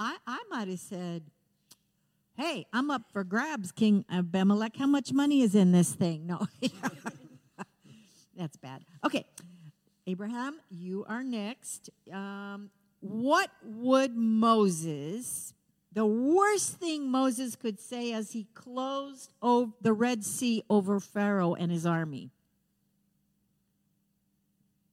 I, 0.00 0.16
I 0.26 0.38
might 0.50 0.68
have 0.68 0.78
said, 0.80 1.24
Hey, 2.34 2.64
I'm 2.72 2.90
up 2.90 3.02
for 3.12 3.22
grabs, 3.22 3.70
King 3.70 4.06
Abimelech. 4.10 4.74
How 4.78 4.86
much 4.86 5.12
money 5.12 5.42
is 5.42 5.54
in 5.54 5.72
this 5.72 5.92
thing? 5.92 6.26
No. 6.26 6.46
That's 8.36 8.56
bad. 8.56 8.82
Okay. 9.04 9.26
Abraham, 10.06 10.58
you 10.70 11.04
are 11.06 11.22
next. 11.22 11.90
Um, 12.10 12.70
what 13.00 13.50
would 13.62 14.16
Moses, 14.16 15.52
the 15.92 16.06
worst 16.06 16.78
thing 16.78 17.10
Moses 17.10 17.56
could 17.56 17.78
say 17.78 18.14
as 18.14 18.32
he 18.32 18.46
closed 18.54 19.34
o- 19.42 19.74
the 19.82 19.92
Red 19.92 20.24
Sea 20.24 20.62
over 20.70 20.98
Pharaoh 20.98 21.52
and 21.54 21.70
his 21.70 21.84
army? 21.84 22.30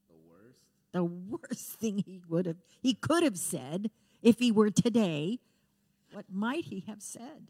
The 0.10 0.16
worst. 0.30 0.60
the 0.92 1.04
worst 1.06 1.74
thing 1.80 2.04
he 2.06 2.20
would 2.28 2.46
have 2.46 2.58
he 2.82 2.94
could 2.94 3.24
have 3.24 3.38
said 3.38 3.90
if 4.22 4.40
he 4.40 4.52
were 4.52 4.70
today 4.70 5.40
what 6.12 6.26
might 6.32 6.66
he 6.66 6.84
have 6.88 7.02
said? 7.02 7.48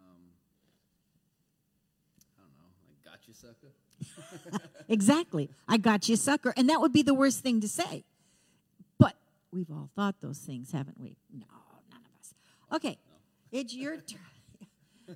Um, 0.00 0.32
I 2.18 2.40
don't 2.40 2.50
know. 2.56 2.66
Like, 2.88 3.04
got 3.04 3.28
you, 3.28 3.34
sucker? 3.34 3.70
exactly 4.88 5.48
i 5.66 5.76
got 5.76 6.08
you 6.08 6.16
sucker 6.16 6.52
and 6.56 6.68
that 6.68 6.80
would 6.80 6.92
be 6.92 7.02
the 7.02 7.14
worst 7.14 7.40
thing 7.40 7.60
to 7.60 7.68
say. 7.68 8.04
But 8.98 9.14
we've 9.52 9.70
all 9.70 9.88
thought 9.94 10.16
those 10.20 10.38
things 10.38 10.72
haven't 10.72 11.00
we? 11.00 11.16
No 11.32 11.46
none 11.90 12.00
of 12.00 12.20
us. 12.20 12.34
Okay 12.74 12.98
it's 13.52 13.72
your 13.72 13.96
turn 13.96 14.20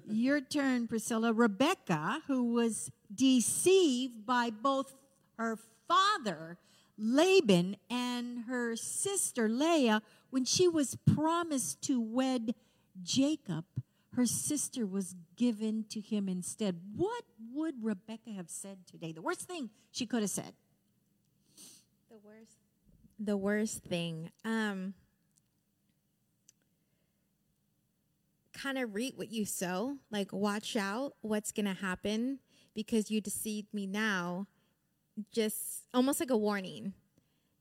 your 0.08 0.40
turn 0.40 0.86
priscilla. 0.86 1.32
Rebecca 1.32 2.22
who 2.28 2.52
was 2.54 2.90
deceived 3.12 4.24
by 4.24 4.50
both 4.50 4.94
her 5.36 5.58
father 5.86 6.56
laban 6.96 7.76
and 7.90 8.44
her 8.48 8.74
sister 8.76 9.48
leah 9.48 10.02
when 10.30 10.44
she 10.44 10.68
was 10.68 10.96
promised 11.14 11.82
to 11.82 12.00
wed 12.00 12.54
jacob 13.02 13.64
her 14.14 14.26
sister 14.26 14.86
was 14.86 15.14
given 15.36 15.84
to 15.88 16.00
him 16.00 16.28
instead 16.28 16.80
what 16.96 17.24
would 17.52 17.74
rebecca 17.82 18.30
have 18.30 18.48
said 18.50 18.78
today 18.86 19.12
the 19.12 19.22
worst 19.22 19.42
thing 19.42 19.70
she 19.90 20.06
could 20.06 20.22
have 20.22 20.30
said 20.30 20.54
the 22.10 22.16
worst. 22.28 22.56
The 23.18 23.36
worst 23.36 23.82
thing. 23.84 24.30
Um. 24.44 24.94
Kind 28.54 28.78
of 28.78 28.94
reap 28.94 29.16
what 29.16 29.30
you 29.30 29.44
sow. 29.44 29.98
Like, 30.10 30.32
watch 30.32 30.74
out 30.74 31.14
what's 31.20 31.52
going 31.52 31.66
to 31.66 31.74
happen 31.74 32.40
because 32.74 33.10
you 33.10 33.20
deceived 33.20 33.72
me 33.72 33.86
now. 33.86 34.46
Just 35.32 35.84
almost 35.94 36.18
like 36.18 36.30
a 36.30 36.36
warning. 36.36 36.94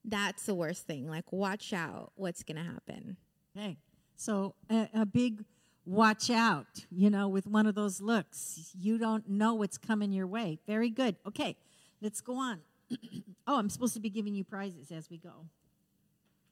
That's 0.08 0.46
the 0.46 0.56
worst 0.56 0.88
thing. 0.88 1.08
Like, 1.10 1.32
watch 1.32 1.74
out 1.74 2.12
what's 2.16 2.42
going 2.42 2.58
to 2.58 2.64
happen. 2.64 3.18
Okay. 3.56 3.78
So 4.16 4.56
a, 4.70 4.90
a 4.94 5.06
big 5.06 5.44
watch 5.86 6.30
out, 6.30 6.86
you 6.90 7.10
know, 7.10 7.28
with 7.28 7.46
one 7.46 7.68
of 7.68 7.76
those 7.76 8.00
looks. 8.02 8.72
You 8.80 8.98
don't 8.98 9.28
know 9.30 9.54
what's 9.54 9.78
coming 9.78 10.12
your 10.14 10.26
way. 10.28 10.60
Very 10.66 10.90
good. 10.90 11.18
Okay. 11.28 11.58
Let's 12.02 12.22
go 12.22 12.36
on. 12.36 12.62
oh, 13.48 13.58
I'm 13.58 13.70
supposed 13.70 13.94
to 13.96 14.00
be 14.00 14.10
giving 14.10 14.34
you 14.34 14.44
prizes 14.46 14.92
as 14.92 15.10
we 15.10 15.18
go. 15.18 15.46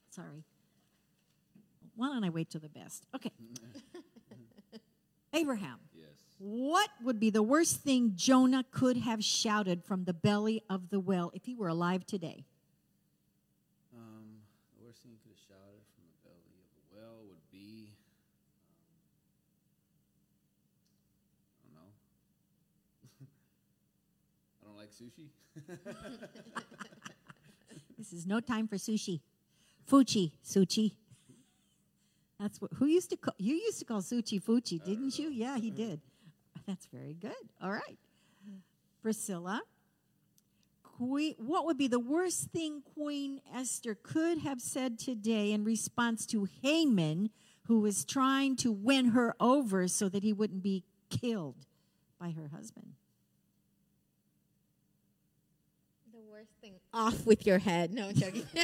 Sorry. 0.10 0.44
Why 1.96 2.08
don't 2.08 2.26
I 2.26 2.30
wait 2.30 2.50
till 2.50 2.62
the 2.62 2.70
best? 2.70 3.06
Okay. 3.16 3.32
Abraham, 5.34 5.80
Yes. 5.94 6.08
what 6.40 6.90
would 7.04 7.20
be 7.20 7.30
the 7.30 7.44
worst 7.44 7.82
thing 7.82 8.14
Jonah 8.16 8.66
could 8.72 8.98
have 8.98 9.24
shouted 9.24 9.84
from 9.84 10.04
the 10.06 10.14
belly 10.14 10.62
of 10.70 10.90
the 10.90 11.00
well 11.00 11.32
if 11.34 11.46
he 11.46 11.56
were 11.56 11.68
alive 11.68 12.06
today? 12.06 12.46
Um, 13.94 14.40
the 14.78 14.86
worst 14.86 15.02
thing 15.04 15.12
you 15.12 15.18
could 15.22 15.32
have 15.32 15.40
shouted 15.48 15.84
from 15.94 16.04
the 16.08 16.16
belly 16.24 16.56
of 16.64 16.72
the 16.72 16.84
well 16.96 17.20
would 17.28 17.44
be, 17.52 17.92
um, 18.80 18.96
I 21.64 21.68
don't 21.68 21.76
know. 21.76 21.92
I 24.64 24.68
don't 24.68 24.75
like 24.86 24.94
sushi. 24.94 25.30
This 27.98 28.12
is 28.12 28.28
no 28.28 28.40
time 28.40 28.68
for 28.68 28.76
sushi. 28.76 29.22
Fuchi, 29.90 30.34
sushi. 30.44 30.92
That's 32.40 32.60
what 32.62 32.72
who 32.74 32.86
used 32.86 33.10
to 33.12 33.18
call 33.18 33.34
you 33.38 33.56
used 33.56 33.80
to 33.80 33.86
call 33.86 34.02
sushi 34.02 34.42
fuchi, 34.42 34.84
didn't 34.84 35.18
you? 35.18 35.28
Uh, 35.28 35.32
yeah, 35.32 35.58
he 35.58 35.70
uh-huh. 35.70 35.78
did. 35.78 36.02
That's 36.68 36.86
very 36.88 37.14
good. 37.14 37.32
All 37.62 37.72
right. 37.72 37.98
Priscilla. 39.02 39.62
Que- 40.84 41.36
what 41.38 41.66
would 41.66 41.78
be 41.78 41.88
the 41.88 42.00
worst 42.00 42.50
thing 42.52 42.82
Queen 42.94 43.42
Esther 43.56 43.96
could 43.96 44.40
have 44.40 44.62
said 44.62 45.00
today 45.00 45.52
in 45.52 45.64
response 45.64 46.26
to 46.28 46.48
Haman, 46.62 47.30
who 47.68 47.80
was 47.80 48.04
trying 48.04 48.56
to 48.58 48.72
win 48.72 49.10
her 49.10 49.36
over 49.40 49.88
so 49.88 50.10
that 50.10 50.24
he 50.24 50.34
wouldn't 50.34 50.64
be 50.64 50.84
killed 51.10 51.66
by 52.20 52.32
her 52.32 52.50
husband? 52.54 52.94
The 56.46 56.52
worst 56.52 56.62
thing. 56.62 56.74
Off 56.94 57.26
with 57.26 57.46
your 57.46 57.60
head. 57.60 57.94
No, 57.94 58.10
I'm 58.10 58.16
joking. 58.16 58.46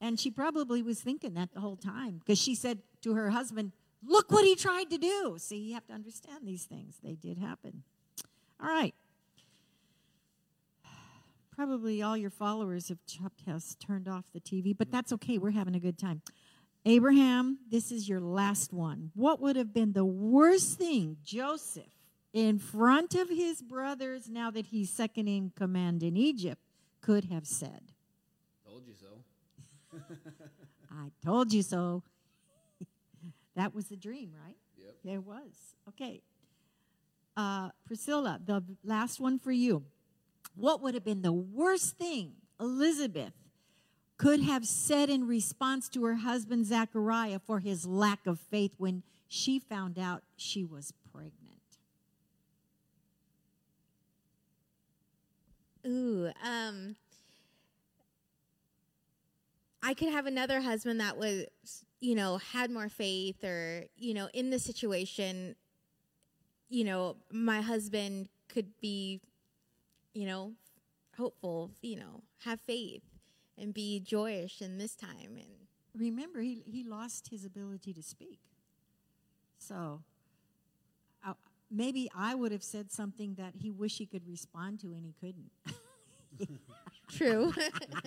And 0.00 0.20
she 0.20 0.30
probably 0.30 0.82
was 0.82 1.00
thinking 1.00 1.32
that 1.32 1.54
the 1.54 1.60
whole 1.60 1.76
time 1.76 2.18
because 2.18 2.38
she 2.38 2.54
said 2.54 2.80
to 3.00 3.14
her 3.14 3.30
husband, 3.30 3.72
Look 4.06 4.30
what 4.30 4.44
he 4.44 4.54
tried 4.54 4.90
to 4.90 4.98
do. 4.98 5.36
See, 5.38 5.56
you 5.56 5.72
have 5.72 5.86
to 5.86 5.94
understand 5.94 6.40
these 6.46 6.64
things. 6.64 6.96
They 7.02 7.14
did 7.14 7.38
happen. 7.38 7.84
All 8.62 8.68
right. 8.68 8.94
Probably 11.56 12.02
all 12.02 12.18
your 12.18 12.28
followers 12.28 12.88
have, 12.88 12.98
ch- 13.06 13.20
has 13.46 13.76
turned 13.76 14.06
off 14.06 14.26
the 14.34 14.40
TV, 14.40 14.76
but 14.76 14.90
that's 14.90 15.10
okay. 15.14 15.38
We're 15.38 15.52
having 15.52 15.74
a 15.74 15.80
good 15.80 15.96
time. 15.96 16.20
Abraham, 16.84 17.60
this 17.70 17.90
is 17.90 18.06
your 18.06 18.20
last 18.20 18.74
one. 18.74 19.10
What 19.14 19.40
would 19.40 19.56
have 19.56 19.72
been 19.72 19.94
the 19.94 20.04
worst 20.04 20.76
thing 20.76 21.16
Joseph, 21.24 21.84
in 22.34 22.58
front 22.58 23.14
of 23.14 23.28
his 23.28 23.62
brothers, 23.62 24.28
now 24.28 24.50
that 24.50 24.66
he's 24.66 24.90
second 24.90 25.28
in 25.28 25.52
command 25.56 26.02
in 26.02 26.16
Egypt, 26.16 26.60
could 27.00 27.26
have 27.26 27.46
said? 27.46 27.92
Told 28.66 28.82
you 28.88 28.94
so. 29.00 29.96
I 30.90 31.10
told 31.24 31.52
you 31.52 31.62
so. 31.62 32.02
that 33.54 33.72
was 33.72 33.86
the 33.86 33.96
dream, 33.96 34.32
right? 34.44 34.56
Yep. 34.76 35.14
It 35.14 35.24
was. 35.24 35.76
Okay. 35.88 36.22
Uh, 37.36 37.70
Priscilla, 37.86 38.40
the 38.44 38.64
last 38.82 39.20
one 39.20 39.38
for 39.38 39.52
you. 39.52 39.84
What 40.56 40.82
would 40.82 40.94
have 40.94 41.04
been 41.04 41.22
the 41.22 41.32
worst 41.32 41.96
thing 41.96 42.32
Elizabeth 42.60 43.32
could 44.16 44.40
have 44.42 44.66
said 44.66 45.08
in 45.08 45.26
response 45.26 45.88
to 45.90 46.04
her 46.04 46.16
husband 46.16 46.66
Zachariah 46.66 47.38
for 47.38 47.60
his 47.60 47.86
lack 47.86 48.26
of 48.26 48.40
faith 48.40 48.72
when 48.76 49.04
she 49.28 49.58
found 49.60 49.98
out 49.98 50.22
she 50.36 50.64
was 50.64 50.92
Ooh, 55.86 56.30
um, 56.42 56.96
I 59.82 59.94
could 59.94 60.08
have 60.08 60.26
another 60.26 60.60
husband 60.60 61.00
that 61.00 61.18
was, 61.18 61.44
you 62.00 62.14
know, 62.14 62.38
had 62.38 62.70
more 62.70 62.88
faith 62.88 63.44
or, 63.44 63.84
you 63.96 64.14
know, 64.14 64.28
in 64.32 64.50
the 64.50 64.58
situation, 64.58 65.56
you 66.68 66.84
know, 66.84 67.16
my 67.30 67.60
husband 67.60 68.28
could 68.48 68.78
be, 68.80 69.20
you 70.14 70.26
know, 70.26 70.52
hopeful, 71.16 71.70
you 71.82 71.96
know, 71.96 72.22
have 72.44 72.60
faith 72.60 73.02
and 73.58 73.74
be 73.74 74.00
joyous 74.00 74.60
in 74.60 74.78
this 74.78 74.96
time. 74.96 75.36
And 75.36 75.64
Remember, 75.94 76.40
he, 76.40 76.62
he 76.66 76.82
lost 76.82 77.28
his 77.28 77.44
ability 77.44 77.92
to 77.92 78.02
speak. 78.02 78.40
So 79.58 80.02
maybe 81.70 82.10
I 82.16 82.34
would 82.34 82.52
have 82.52 82.62
said 82.62 82.92
something 82.92 83.34
that 83.34 83.54
he 83.56 83.70
wished 83.70 83.98
he 83.98 84.06
could 84.06 84.26
respond 84.26 84.80
to 84.80 84.88
and 84.88 85.04
he 85.04 85.14
couldn't. 85.20 85.50
True. 87.10 87.52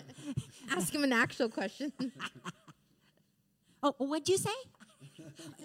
Ask 0.72 0.94
him 0.94 1.04
an 1.04 1.14
actual 1.14 1.50
question. 1.50 1.92
oh, 3.84 3.94
what'd 3.98 4.28
you 4.28 4.38
say? 4.38 4.50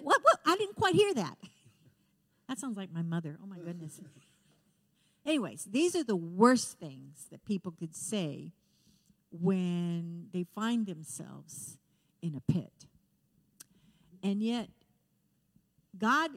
what, 0.02 0.22
what? 0.22 0.40
I 0.46 0.56
didn't 0.56 0.76
quite 0.76 0.94
hear 0.94 1.12
that. 1.14 1.36
That 2.48 2.58
sounds 2.58 2.76
like 2.76 2.92
my 2.92 3.02
mother. 3.02 3.38
Oh 3.42 3.46
my 3.46 3.58
goodness. 3.58 4.00
Anyways, 5.24 5.64
these 5.70 5.94
are 5.94 6.04
the 6.04 6.16
worst 6.16 6.78
things 6.78 7.26
that 7.30 7.44
people 7.44 7.72
could 7.72 7.94
say 7.94 8.52
when 9.30 10.26
they 10.32 10.44
find 10.54 10.86
themselves 10.86 11.78
in 12.20 12.34
a 12.34 12.52
pit. 12.52 12.86
And 14.22 14.42
yet, 14.42 14.68
God 15.98 16.30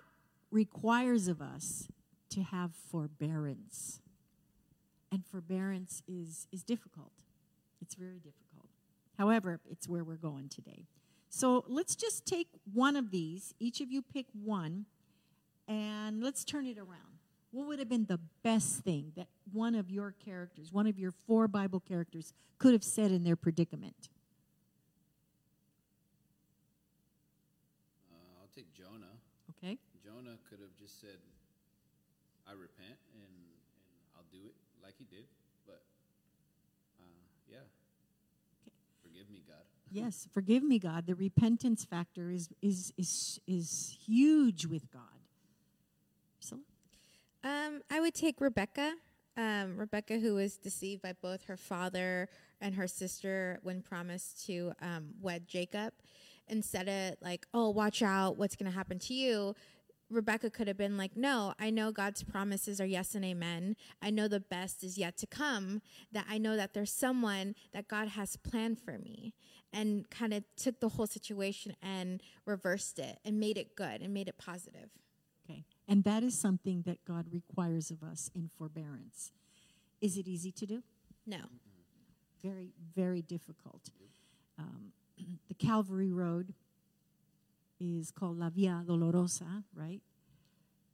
requires 0.55 1.27
of 1.27 1.41
us 1.41 1.89
to 2.29 2.41
have 2.41 2.71
forbearance. 2.73 3.99
And 5.11 5.25
forbearance 5.25 6.01
is, 6.07 6.47
is 6.49 6.63
difficult. 6.63 7.11
It's 7.81 7.93
very 7.95 8.19
difficult. 8.19 8.69
However, 9.17 9.59
it's 9.69 9.89
where 9.89 10.03
we're 10.03 10.15
going 10.15 10.47
today. 10.47 10.85
So 11.29 11.65
let's 11.67 11.93
just 11.93 12.25
take 12.25 12.47
one 12.73 12.95
of 12.95 13.11
these. 13.11 13.53
Each 13.59 13.81
of 13.81 13.91
you 13.91 14.01
pick 14.01 14.27
one, 14.31 14.85
and 15.67 16.23
let's 16.23 16.45
turn 16.45 16.65
it 16.65 16.77
around. 16.77 17.19
What 17.51 17.67
would 17.67 17.79
have 17.79 17.89
been 17.89 18.05
the 18.05 18.21
best 18.41 18.79
thing 18.79 19.11
that 19.17 19.27
one 19.51 19.75
of 19.75 19.91
your 19.91 20.15
characters, 20.23 20.71
one 20.71 20.87
of 20.87 20.97
your 20.97 21.11
four 21.11 21.49
Bible 21.49 21.81
characters, 21.81 22.31
could 22.59 22.71
have 22.71 22.83
said 22.83 23.11
in 23.11 23.25
their 23.25 23.35
predicament? 23.35 24.09
Uh, 28.09 28.41
I'll 28.41 28.49
take 28.55 28.73
Jonah. 28.73 29.19
Okay. 29.51 29.77
Jonah 30.03 30.37
could 30.49 30.59
have 30.59 30.75
just 30.79 30.99
said, 31.01 31.17
I 32.47 32.51
repent 32.53 32.97
and, 33.13 33.23
and 33.23 33.97
I'll 34.15 34.27
do 34.31 34.45
it 34.47 34.55
like 34.83 34.95
he 34.97 35.05
did. 35.05 35.25
But 35.65 35.81
uh, 36.99 37.25
yeah. 37.49 37.65
Forgive 39.01 39.29
me, 39.29 39.41
God. 39.47 39.55
Yes, 39.91 40.27
forgive 40.33 40.63
me, 40.63 40.77
God. 40.79 41.05
The 41.05 41.15
repentance 41.15 41.85
factor 41.85 42.29
is 42.29 42.49
is 42.61 42.91
is 42.97 43.39
is 43.47 43.95
huge 44.05 44.65
with 44.65 44.91
God. 44.91 45.21
So, 46.39 46.59
Um, 47.43 47.81
I 47.89 48.01
would 48.01 48.13
take 48.13 48.41
Rebecca. 48.41 48.95
Um, 49.37 49.77
Rebecca, 49.77 50.17
who 50.19 50.35
was 50.35 50.57
deceived 50.57 51.01
by 51.01 51.13
both 51.13 51.43
her 51.45 51.55
father 51.57 52.29
and 52.61 52.75
her 52.75 52.87
sister 52.87 53.59
when 53.63 53.81
promised 53.81 54.45
to 54.47 54.73
um, 54.81 55.13
wed 55.21 55.47
Jacob, 55.47 55.93
instead 56.47 56.87
of 56.87 57.15
like, 57.21 57.45
"Oh, 57.53 57.69
watch 57.69 58.01
out, 58.01 58.37
what's 58.37 58.55
going 58.55 58.71
to 58.71 58.77
happen 58.77 58.99
to 58.99 59.13
you?" 59.13 59.55
Rebecca 60.09 60.49
could 60.49 60.67
have 60.67 60.77
been 60.77 60.97
like, 60.97 61.15
No, 61.17 61.53
I 61.59 61.69
know 61.69 61.91
God's 61.91 62.23
promises 62.23 62.79
are 62.79 62.85
yes 62.85 63.15
and 63.15 63.25
amen. 63.25 63.75
I 64.01 64.11
know 64.11 64.27
the 64.27 64.39
best 64.39 64.83
is 64.83 64.97
yet 64.97 65.17
to 65.17 65.27
come. 65.27 65.81
That 66.11 66.25
I 66.29 66.37
know 66.37 66.55
that 66.55 66.73
there's 66.73 66.91
someone 66.91 67.55
that 67.73 67.87
God 67.87 68.09
has 68.09 68.37
planned 68.37 68.79
for 68.79 68.97
me. 68.97 69.33
And 69.73 70.09
kind 70.09 70.33
of 70.33 70.43
took 70.55 70.79
the 70.79 70.87
whole 70.89 71.07
situation 71.07 71.75
and 71.81 72.21
reversed 72.45 72.97
it 72.97 73.19
and 73.25 73.39
made 73.39 73.57
it 73.57 73.75
good 73.75 74.01
and 74.01 74.13
made 74.13 74.29
it 74.29 74.37
positive. 74.37 74.89
okay. 75.43 75.65
And 75.85 76.05
that 76.05 76.23
is 76.23 76.39
something 76.39 76.83
that 76.83 77.03
God 77.03 77.25
requires 77.29 77.91
of 77.91 78.01
us 78.01 78.29
in 78.33 78.49
forbearance. 78.57 79.31
Is 79.99 80.17
it 80.17 80.27
easy 80.29 80.51
to 80.53 80.65
do? 80.65 80.83
No. 81.27 81.39
Very, 82.41 82.71
very 82.95 83.21
difficult. 83.21 83.89
Um, 84.57 84.93
the 85.47 85.53
Calvary 85.53 86.11
Road 86.11 86.53
is 87.79 88.11
called 88.11 88.37
La 88.37 88.49
Via 88.49 88.83
Dolorosa, 88.85 89.63
right? 89.73 90.01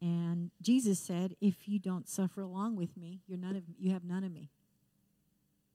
And 0.02 0.52
Jesus 0.62 1.00
said, 1.00 1.36
"If 1.40 1.68
you 1.68 1.80
don't 1.80 2.10
suffer 2.10 2.42
along 2.42 2.76
with 2.76 2.98
me, 2.98 3.22
you're 3.28 3.38
none 3.38 3.56
of 3.56 3.64
you 3.78 3.92
have 3.92 4.04
none 4.04 4.24
of 4.24 4.32
me." 4.32 4.50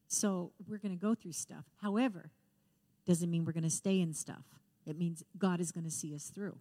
So 0.08 0.52
we're 0.66 0.78
going 0.78 0.96
to 0.96 1.00
go 1.00 1.14
through 1.14 1.32
stuff. 1.32 1.64
However, 1.82 2.30
doesn't 3.06 3.30
mean 3.30 3.44
we're 3.44 3.52
going 3.52 3.64
to 3.64 3.70
stay 3.70 4.00
in 4.00 4.12
stuff. 4.12 4.44
It 4.86 4.98
means 4.98 5.22
God 5.38 5.60
is 5.60 5.72
going 5.72 5.84
to 5.84 5.90
see 5.90 6.14
us 6.14 6.30
through. 6.30 6.58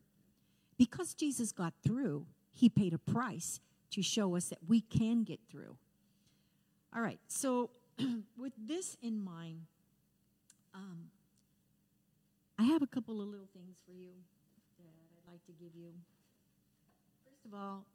Because 0.77 1.13
Jesus 1.13 1.51
got 1.51 1.73
through, 1.83 2.25
he 2.53 2.69
paid 2.69 2.93
a 2.93 2.97
price 2.97 3.59
to 3.91 4.01
show 4.01 4.35
us 4.35 4.49
that 4.49 4.59
we 4.67 4.81
can 4.81 5.23
get 5.23 5.39
through. 5.49 5.77
All 6.95 7.01
right, 7.01 7.19
so 7.27 7.71
with 8.37 8.53
this 8.57 8.97
in 9.01 9.23
mind, 9.23 9.61
um, 10.73 11.09
I 12.65 12.69
have 12.69 12.81
a 12.81 12.87
couple 12.87 13.21
of 13.21 13.27
little 13.27 13.47
things 13.53 13.77
for 13.85 13.91
you 13.91 14.09
that 14.79 14.87
I'd 14.87 15.31
like 15.31 15.45
to 15.45 15.51
give 15.51 15.75
you. 15.75 15.91
First 17.23 17.45
of 17.45 17.53
all, 17.53 17.85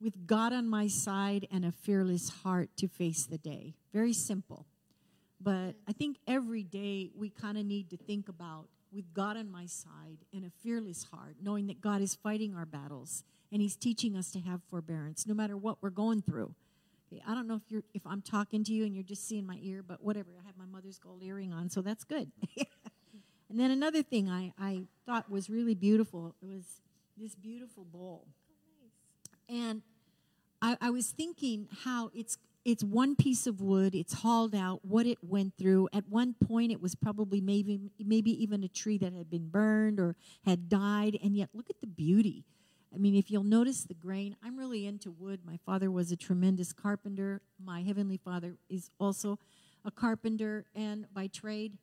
with 0.00 0.26
God 0.26 0.54
on 0.54 0.66
my 0.66 0.86
side 0.86 1.46
and 1.52 1.66
a 1.66 1.70
fearless 1.70 2.30
heart 2.30 2.70
to 2.78 2.88
face 2.88 3.26
the 3.26 3.36
day. 3.36 3.74
Very 3.92 4.14
simple. 4.14 4.64
But 5.38 5.74
I 5.86 5.92
think 5.92 6.16
every 6.26 6.62
day 6.62 7.10
we 7.14 7.28
kind 7.28 7.58
of 7.58 7.66
need 7.66 7.90
to 7.90 7.98
think 7.98 8.30
about 8.30 8.68
with 8.90 9.12
God 9.12 9.36
on 9.36 9.50
my 9.50 9.66
side 9.66 10.24
and 10.32 10.46
a 10.46 10.50
fearless 10.62 11.04
heart, 11.12 11.36
knowing 11.42 11.66
that 11.66 11.82
God 11.82 12.00
is 12.00 12.14
fighting 12.14 12.54
our 12.54 12.64
battles 12.64 13.22
and 13.52 13.60
He's 13.60 13.76
teaching 13.76 14.16
us 14.16 14.30
to 14.30 14.40
have 14.40 14.62
forbearance 14.70 15.26
no 15.26 15.34
matter 15.34 15.58
what 15.58 15.76
we're 15.82 15.90
going 15.90 16.22
through. 16.22 16.54
Okay, 17.12 17.22
I 17.28 17.34
don't 17.34 17.46
know 17.46 17.56
if 17.56 17.70
you're 17.70 17.84
if 17.92 18.06
I'm 18.06 18.22
talking 18.22 18.64
to 18.64 18.72
you 18.72 18.86
and 18.86 18.94
you're 18.94 19.04
just 19.04 19.28
seeing 19.28 19.44
my 19.44 19.58
ear, 19.60 19.82
but 19.86 20.02
whatever. 20.02 20.30
I 20.42 20.46
have 20.46 20.56
my 20.56 20.64
mother's 20.64 20.98
gold 20.98 21.22
earring 21.22 21.52
on, 21.52 21.68
so 21.68 21.82
that's 21.82 22.04
good. 22.04 22.32
and 23.48 23.60
then 23.60 23.70
another 23.70 24.02
thing 24.02 24.28
I, 24.28 24.52
I 24.58 24.82
thought 25.04 25.30
was 25.30 25.48
really 25.48 25.74
beautiful 25.74 26.34
it 26.42 26.46
was 26.46 26.80
this 27.16 27.34
beautiful 27.34 27.84
bowl. 27.84 28.26
And 29.48 29.82
I, 30.60 30.76
I 30.80 30.90
was 30.90 31.10
thinking 31.10 31.68
how 31.84 32.10
it's 32.14 32.38
it's 32.64 32.82
one 32.82 33.14
piece 33.14 33.46
of 33.46 33.60
wood. 33.60 33.94
It's 33.94 34.12
hauled 34.12 34.52
out. 34.52 34.84
What 34.84 35.06
it 35.06 35.18
went 35.22 35.56
through. 35.56 35.88
At 35.92 36.08
one 36.08 36.34
point, 36.34 36.72
it 36.72 36.82
was 36.82 36.96
probably 36.96 37.40
maybe 37.40 37.78
maybe 37.98 38.30
even 38.42 38.64
a 38.64 38.68
tree 38.68 38.98
that 38.98 39.12
had 39.12 39.30
been 39.30 39.48
burned 39.48 40.00
or 40.00 40.16
had 40.44 40.68
died. 40.68 41.16
And 41.22 41.36
yet, 41.36 41.50
look 41.54 41.70
at 41.70 41.80
the 41.80 41.86
beauty. 41.86 42.44
I 42.92 42.98
mean, 42.98 43.14
if 43.14 43.30
you'll 43.30 43.44
notice 43.44 43.84
the 43.84 43.94
grain, 43.94 44.36
I'm 44.42 44.56
really 44.56 44.86
into 44.86 45.10
wood. 45.10 45.40
My 45.44 45.58
father 45.64 45.90
was 45.90 46.10
a 46.10 46.16
tremendous 46.16 46.72
carpenter. 46.72 47.40
My 47.62 47.82
heavenly 47.82 48.16
father 48.16 48.56
is 48.68 48.90
also 48.98 49.38
a 49.84 49.90
carpenter 49.90 50.64
and 50.74 51.06
by 51.12 51.28
trade. 51.28 51.74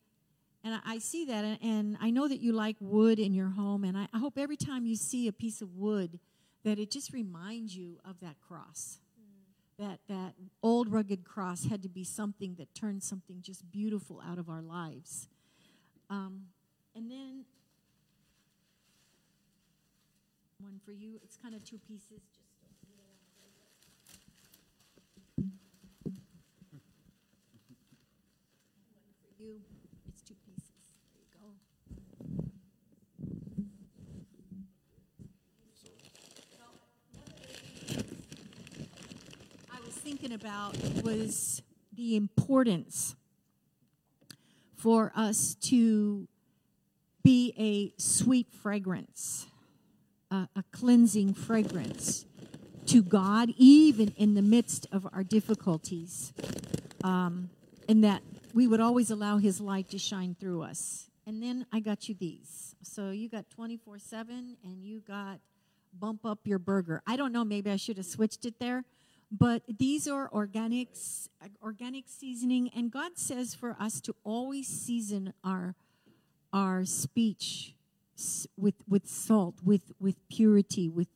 And 0.63 0.79
I, 0.85 0.99
see 0.99 1.25
that, 1.25 1.59
and, 1.61 1.97
I 1.99 2.09
know 2.09 2.27
that 2.27 2.39
you 2.39 2.53
like 2.53 2.77
wood 2.79 3.19
in 3.19 3.33
your 3.33 3.49
home. 3.49 3.83
And 3.83 3.97
I, 3.97 4.07
hope 4.17 4.37
every 4.37 4.55
time 4.55 4.85
you 4.85 4.95
see 4.95 5.27
a 5.27 5.33
piece 5.33 5.61
of 5.61 5.75
wood, 5.75 6.19
that 6.63 6.79
it 6.79 6.89
just 6.89 7.11
reminds 7.11 7.75
you 7.75 7.99
of 8.05 8.19
that 8.21 8.35
cross. 8.47 8.99
That 9.79 9.99
that 10.07 10.35
old 10.61 10.91
rugged 10.91 11.25
cross 11.25 11.65
had 11.65 11.81
to 11.81 11.89
be 11.89 12.03
something 12.03 12.55
that 12.59 12.73
turned 12.75 13.01
something 13.03 13.41
just 13.41 13.69
beautiful 13.71 14.21
out 14.25 14.37
of 14.37 14.47
our 14.47 14.61
lives. 14.61 15.27
Um, 16.11 16.43
and 16.95 17.09
then 17.09 17.45
one 20.63 20.79
for 20.85 20.91
you. 20.91 21.19
It's 21.23 21.35
kind 21.35 21.53
of 21.53 21.63
two 21.63 21.77
pieces. 21.77 22.21
Just 22.31 22.47
don't 22.61 22.79
get 22.85 22.95
it 22.95 23.03
out 23.03 23.19
there. 23.35 23.51
One 29.01 29.13
for 29.21 29.43
you. 29.43 29.61
It's 30.07 30.21
two 30.21 30.35
pieces. 30.45 30.71
There 31.11 31.19
you 31.19 31.27
go. 31.35 31.47
I 39.71 39.79
was 39.85 39.92
thinking 40.03 40.33
about 40.33 40.75
was 41.01 41.61
the 41.95 42.17
importance 42.17 43.15
for 44.75 45.13
us 45.15 45.55
to 45.55 46.27
be 47.23 47.53
a 47.57 47.93
sweet 48.01 48.51
fragrance, 48.51 49.47
a, 50.29 50.49
cleansing 50.73 51.33
fragrance 51.33 52.25
to 52.87 53.01
God, 53.01 53.53
even 53.55 54.09
in 54.17 54.33
the 54.33 54.41
midst 54.41 54.87
of 54.91 55.07
our 55.13 55.23
difficulties, 55.23 56.33
um, 57.05 57.49
and 57.87 58.03
that 58.03 58.23
we 58.53 58.67
would 58.67 58.81
always 58.81 59.09
allow 59.09 59.37
His 59.37 59.61
light 59.61 59.89
to 59.91 59.97
shine 59.97 60.35
through 60.37 60.63
us. 60.63 61.07
And 61.25 61.41
then 61.41 61.65
I 61.71 61.79
got 61.79 62.09
you 62.09 62.15
these. 62.15 62.75
So 62.83 63.11
you 63.11 63.29
got 63.29 63.49
24 63.49 63.99
7 63.99 64.57
and 64.65 64.83
you 64.83 64.99
got 64.99 65.39
bump 65.97 66.25
up 66.25 66.39
your 66.43 66.59
burger. 66.59 67.01
I 67.07 67.15
don't 67.15 67.31
know, 67.31 67.45
maybe 67.45 67.71
I 67.71 67.77
should 67.77 67.95
have 67.95 68.05
switched 68.05 68.43
it 68.43 68.59
there. 68.59 68.83
But 69.35 69.63
these 69.79 70.07
are 70.07 70.29
organics, 70.29 71.27
organic 71.61 72.05
seasoning, 72.07 72.69
and 72.75 72.91
God 72.91 73.17
says 73.17 73.55
for 73.55 73.75
us 73.79 73.99
to 74.01 74.15
always 74.23 74.67
season 74.67 75.33
our 75.43 75.75
our 76.53 76.85
speech 76.85 77.73
with 78.55 78.75
with 78.87 79.07
salt, 79.07 79.55
with 79.63 79.91
with 79.99 80.17
purity, 80.29 80.87
with 80.87 81.07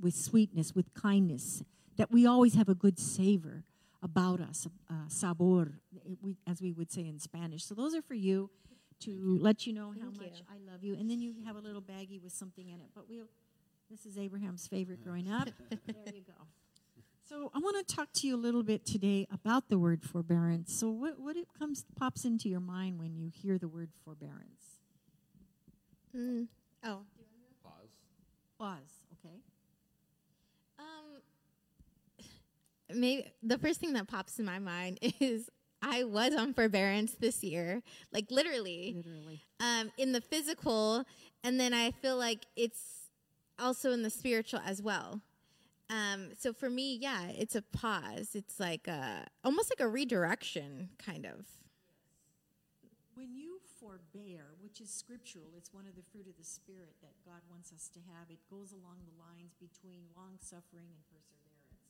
with 0.00 0.14
sweetness, 0.14 0.74
with 0.74 0.94
kindness. 0.94 1.62
That 1.98 2.10
we 2.10 2.26
always 2.26 2.54
have 2.54 2.70
a 2.70 2.74
good 2.74 2.98
savor 2.98 3.64
about 4.02 4.40
us, 4.40 4.66
uh, 4.90 5.08
sabor, 5.08 5.80
we, 6.22 6.36
as 6.46 6.62
we 6.62 6.72
would 6.72 6.90
say 6.90 7.06
in 7.06 7.18
Spanish. 7.18 7.64
So 7.64 7.74
those 7.74 7.94
are 7.94 8.02
for 8.02 8.14
you 8.14 8.50
to 9.00 9.38
let 9.40 9.66
you 9.66 9.72
know 9.74 9.90
how 9.90 10.10
Thank 10.10 10.20
much 10.20 10.40
you. 10.40 10.46
I 10.50 10.70
love 10.70 10.82
you, 10.82 10.94
and 10.94 11.10
then 11.10 11.20
you 11.20 11.34
have 11.44 11.56
a 11.56 11.60
little 11.60 11.82
baggie 11.82 12.22
with 12.22 12.32
something 12.32 12.68
in 12.68 12.80
it. 12.80 12.88
But 12.94 13.04
we'll 13.06 13.28
This 13.90 14.06
is 14.06 14.16
Abraham's 14.16 14.66
favorite 14.66 15.04
growing 15.04 15.30
up. 15.30 15.48
there 15.86 16.14
you 16.14 16.22
go. 16.26 16.46
So 17.28 17.50
I 17.54 17.58
want 17.58 17.86
to 17.86 17.94
talk 17.94 18.12
to 18.14 18.26
you 18.26 18.36
a 18.36 18.38
little 18.38 18.62
bit 18.62 18.86
today 18.86 19.26
about 19.32 19.68
the 19.68 19.78
word 19.78 20.04
forbearance. 20.04 20.72
So 20.72 20.88
what 20.90 21.18
what 21.18 21.36
it 21.36 21.48
comes 21.58 21.84
pops 21.98 22.24
into 22.24 22.48
your 22.48 22.60
mind 22.60 23.00
when 23.00 23.16
you 23.16 23.30
hear 23.34 23.58
the 23.58 23.66
word 23.68 23.90
forbearance? 24.04 24.78
Mm. 26.16 26.46
Oh. 26.84 27.00
Pause. 27.64 27.90
Pause. 28.58 28.92
Okay. 29.24 29.34
Um, 30.78 31.20
maybe 33.00 33.32
the 33.42 33.58
first 33.58 33.80
thing 33.80 33.92
that 33.94 34.06
pops 34.06 34.38
in 34.38 34.44
my 34.44 34.60
mind 34.60 34.98
is 35.20 35.50
I 35.82 36.04
was 36.04 36.32
on 36.34 36.54
forbearance 36.54 37.12
this 37.18 37.42
year, 37.42 37.82
like 38.12 38.30
literally, 38.30 38.94
Literally. 38.96 39.40
um, 39.60 39.90
in 39.98 40.12
the 40.12 40.20
physical, 40.20 41.04
and 41.42 41.58
then 41.58 41.74
I 41.74 41.90
feel 41.90 42.16
like 42.16 42.46
it's 42.56 42.80
also 43.58 43.90
in 43.90 44.02
the 44.02 44.10
spiritual 44.10 44.60
as 44.64 44.80
well. 44.80 45.20
Um, 45.88 46.30
so 46.38 46.52
for 46.52 46.68
me, 46.68 46.98
yeah, 47.00 47.28
it's 47.30 47.54
a 47.54 47.62
pause. 47.62 48.34
It's 48.34 48.58
like 48.58 48.88
a 48.88 49.26
almost 49.44 49.70
like 49.70 49.80
a 49.80 49.88
redirection, 49.88 50.90
kind 50.98 51.24
of. 51.24 51.46
When 53.14 53.34
you 53.34 53.60
forbear, 53.80 54.58
which 54.60 54.80
is 54.80 54.90
scriptural, 54.90 55.54
it's 55.56 55.72
one 55.72 55.86
of 55.86 55.94
the 55.94 56.02
fruit 56.02 56.26
of 56.26 56.36
the 56.36 56.44
Spirit 56.44 56.98
that 57.02 57.14
God 57.24 57.40
wants 57.48 57.72
us 57.72 57.88
to 57.94 58.00
have. 58.12 58.28
It 58.30 58.42
goes 58.50 58.72
along 58.72 59.06
the 59.06 59.14
lines 59.14 59.54
between 59.56 60.10
long 60.16 60.36
suffering 60.40 60.90
and 60.90 61.00
perseverance. 61.06 61.80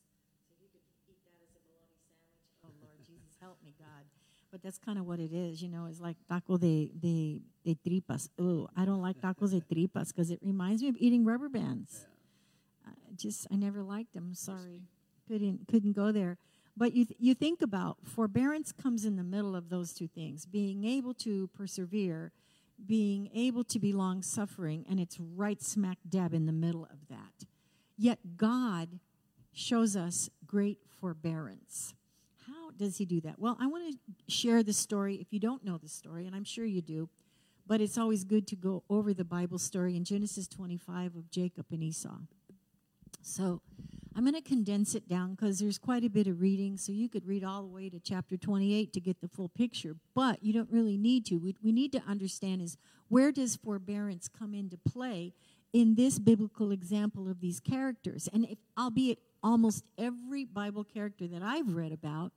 So 0.45 0.55
you 0.61 0.69
could 0.69 0.85
eat 1.09 1.19
that 1.27 1.41
as 1.41 1.57
a 1.57 1.61
bologna 1.65 1.97
sandwich. 2.05 2.69
Oh, 2.69 2.73
Lord 2.85 3.01
Jesus, 3.09 3.35
help 3.41 3.59
me, 3.65 3.75
God. 3.79 4.05
But 4.53 4.63
that's 4.63 4.79
kind 4.79 4.99
of 4.99 5.07
what 5.07 5.19
it 5.19 5.33
is, 5.33 5.63
you 5.63 5.69
know. 5.69 5.87
It's 5.91 6.01
like 6.01 6.17
taco 6.29 6.57
de, 6.59 6.93
de, 7.01 7.41
de 7.65 7.75
tripas. 7.85 8.29
Oh, 8.39 8.69
I 8.77 8.85
don't 8.85 9.03
like 9.03 9.21
tacos 9.21 9.51
de 9.51 9.61
tripas 9.61 10.09
because 10.09 10.31
it 10.31 10.39
reminds 10.43 10.83
me 10.83 10.89
of 10.89 10.97
eating 11.01 11.25
rubber 11.25 11.49
bands. 11.49 12.07
I 12.07 12.16
just, 13.15 13.47
I 13.53 13.57
never 13.57 13.83
liked 13.83 14.15
them. 14.15 14.35
Sorry. 14.35 14.83
Couldn't, 15.29 15.69
couldn't 15.69 15.93
go 15.93 16.13
there. 16.13 16.39
But 16.77 16.95
you, 16.95 17.07
th- 17.07 17.19
you 17.19 17.35
think 17.35 17.63
about 17.63 17.99
forbearance 18.05 18.73
comes 18.73 19.05
in 19.05 19.17
the 19.17 19.25
middle 19.25 19.57
of 19.57 19.71
those 19.71 19.95
two 19.95 20.07
things 20.09 20.45
being 20.45 20.85
able 20.85 21.15
to 21.15 21.49
persevere, 21.49 22.33
being 22.85 23.31
able 23.35 23.65
to 23.65 23.79
be 23.79 23.93
long 23.93 24.23
suffering, 24.23 24.85
and 24.89 25.01
it's 25.01 25.19
right 25.19 25.63
smack 25.63 25.99
dab 26.07 26.35
in 26.35 26.45
the 26.45 26.53
middle 26.53 26.85
of 26.85 27.09
that. 27.09 27.47
Yet 27.97 28.37
God 28.37 29.01
shows 29.53 29.97
us 29.97 30.29
great 30.47 30.81
forbearance. 31.01 31.95
How 32.47 32.71
does 32.77 32.99
He 32.99 33.07
do 33.07 33.23
that? 33.23 33.39
Well, 33.39 33.57
I 33.59 33.67
want 33.67 33.95
to 33.95 34.33
share 34.33 34.63
the 34.63 34.75
story 34.75 35.17
if 35.17 35.33
you 35.33 35.41
don't 35.41 35.65
know 35.65 35.79
the 35.79 35.89
story, 35.89 36.27
and 36.27 36.37
I'm 36.37 36.45
sure 36.45 36.67
you 36.67 36.83
do, 36.83 37.09
but 37.67 37.81
it's 37.81 37.97
always 37.97 38.23
good 38.23 38.47
to 38.49 38.57
go 38.57 38.85
over 38.91 39.15
the 39.15 39.25
Bible 39.25 39.59
story 39.59 39.97
in 39.97 40.05
Genesis 40.05 40.47
25 40.47 41.17
of 41.17 41.31
Jacob 41.31 41.67
and 41.73 41.83
Esau. 41.83 42.19
So 43.27 43.61
I'm 44.15 44.23
going 44.23 44.35
to 44.35 44.41
condense 44.41 44.95
it 44.95 45.09
down 45.09 45.35
because 45.35 45.59
there's 45.59 45.79
quite 45.79 46.05
a 46.05 46.09
bit 46.09 46.29
of 46.29 46.41
reading. 46.41 46.77
So 46.77 46.93
you 46.93 47.09
could 47.09 47.27
read 47.27 47.43
all 47.43 47.63
the 47.63 47.69
way 47.69 47.91
to 47.91 47.99
chapter 47.99 48.37
28 48.37 48.93
to 48.93 49.01
get 49.01 49.21
the 49.21 49.27
full 49.27 49.49
picture, 49.49 49.97
but 50.15 50.45
you 50.45 50.53
don't 50.53 50.71
really 50.71 50.97
need 50.97 51.27
to. 51.27 51.35
What 51.35 51.57
we 51.61 51.73
need 51.73 51.91
to 51.93 52.03
understand 52.09 52.63
is 52.63 52.79
where 53.09 53.33
does 53.33 53.57
forbearance 53.57 54.29
come 54.29 54.55
into 54.55 54.79
play 54.79 55.35
in 55.73 55.97
this 55.97 56.21
biblical 56.21 56.71
example 56.71 57.29
of 57.29 57.41
these 57.41 57.59
characters? 57.59 58.29
And 58.33 58.45
if, 58.45 58.59
albeit 58.79 59.19
almost 59.43 59.83
every 59.99 60.45
Bible 60.45 60.85
character 60.85 61.27
that 61.27 61.43
I've 61.43 61.75
read 61.75 61.93
about, 61.93 62.31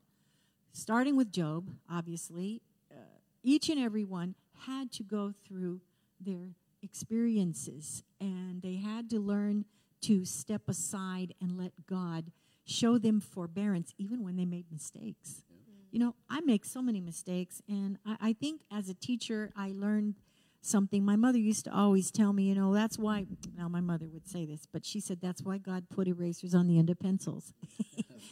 starting 0.73 1.15
with 1.15 1.31
Job, 1.31 1.69
obviously, 1.89 2.63
uh, 2.91 3.19
each 3.43 3.69
and 3.69 3.79
every 3.79 4.03
one 4.05 4.33
had 4.65 4.91
to 4.93 5.03
go 5.03 5.35
through 5.47 5.81
their 6.19 6.55
experiences 6.81 8.03
and 8.19 8.63
they 8.63 8.77
had 8.77 9.09
to 9.11 9.19
learn 9.19 9.65
to 10.01 10.25
step 10.25 10.63
aside 10.67 11.33
and 11.41 11.57
let 11.57 11.71
God 11.87 12.31
show 12.65 12.97
them 12.97 13.19
forbearance 13.19 13.93
even 13.97 14.23
when 14.23 14.35
they 14.35 14.45
made 14.45 14.65
mistakes. 14.71 15.43
You 15.91 15.99
know, 15.99 16.15
I 16.29 16.41
make 16.41 16.65
so 16.65 16.81
many 16.83 17.01
mistakes, 17.01 17.61
and 17.67 17.97
I, 18.05 18.17
I 18.21 18.33
think 18.33 18.61
as 18.71 18.89
a 18.89 18.93
teacher, 18.93 19.51
I 19.55 19.71
learned 19.73 20.15
something. 20.61 21.03
My 21.03 21.15
mother 21.15 21.39
used 21.39 21.65
to 21.65 21.73
always 21.73 22.11
tell 22.11 22.31
me, 22.31 22.43
you 22.43 22.55
know, 22.55 22.73
that's 22.73 22.99
why, 22.99 23.25
now 23.57 23.67
my 23.67 23.81
mother 23.81 24.07
would 24.07 24.27
say 24.27 24.45
this, 24.45 24.67
but 24.71 24.85
she 24.85 24.99
said 24.99 25.19
that's 25.19 25.41
why 25.41 25.57
God 25.57 25.85
put 25.89 26.07
erasers 26.07 26.53
on 26.53 26.67
the 26.67 26.77
end 26.77 26.91
of 26.91 26.99
pencils. 26.99 27.53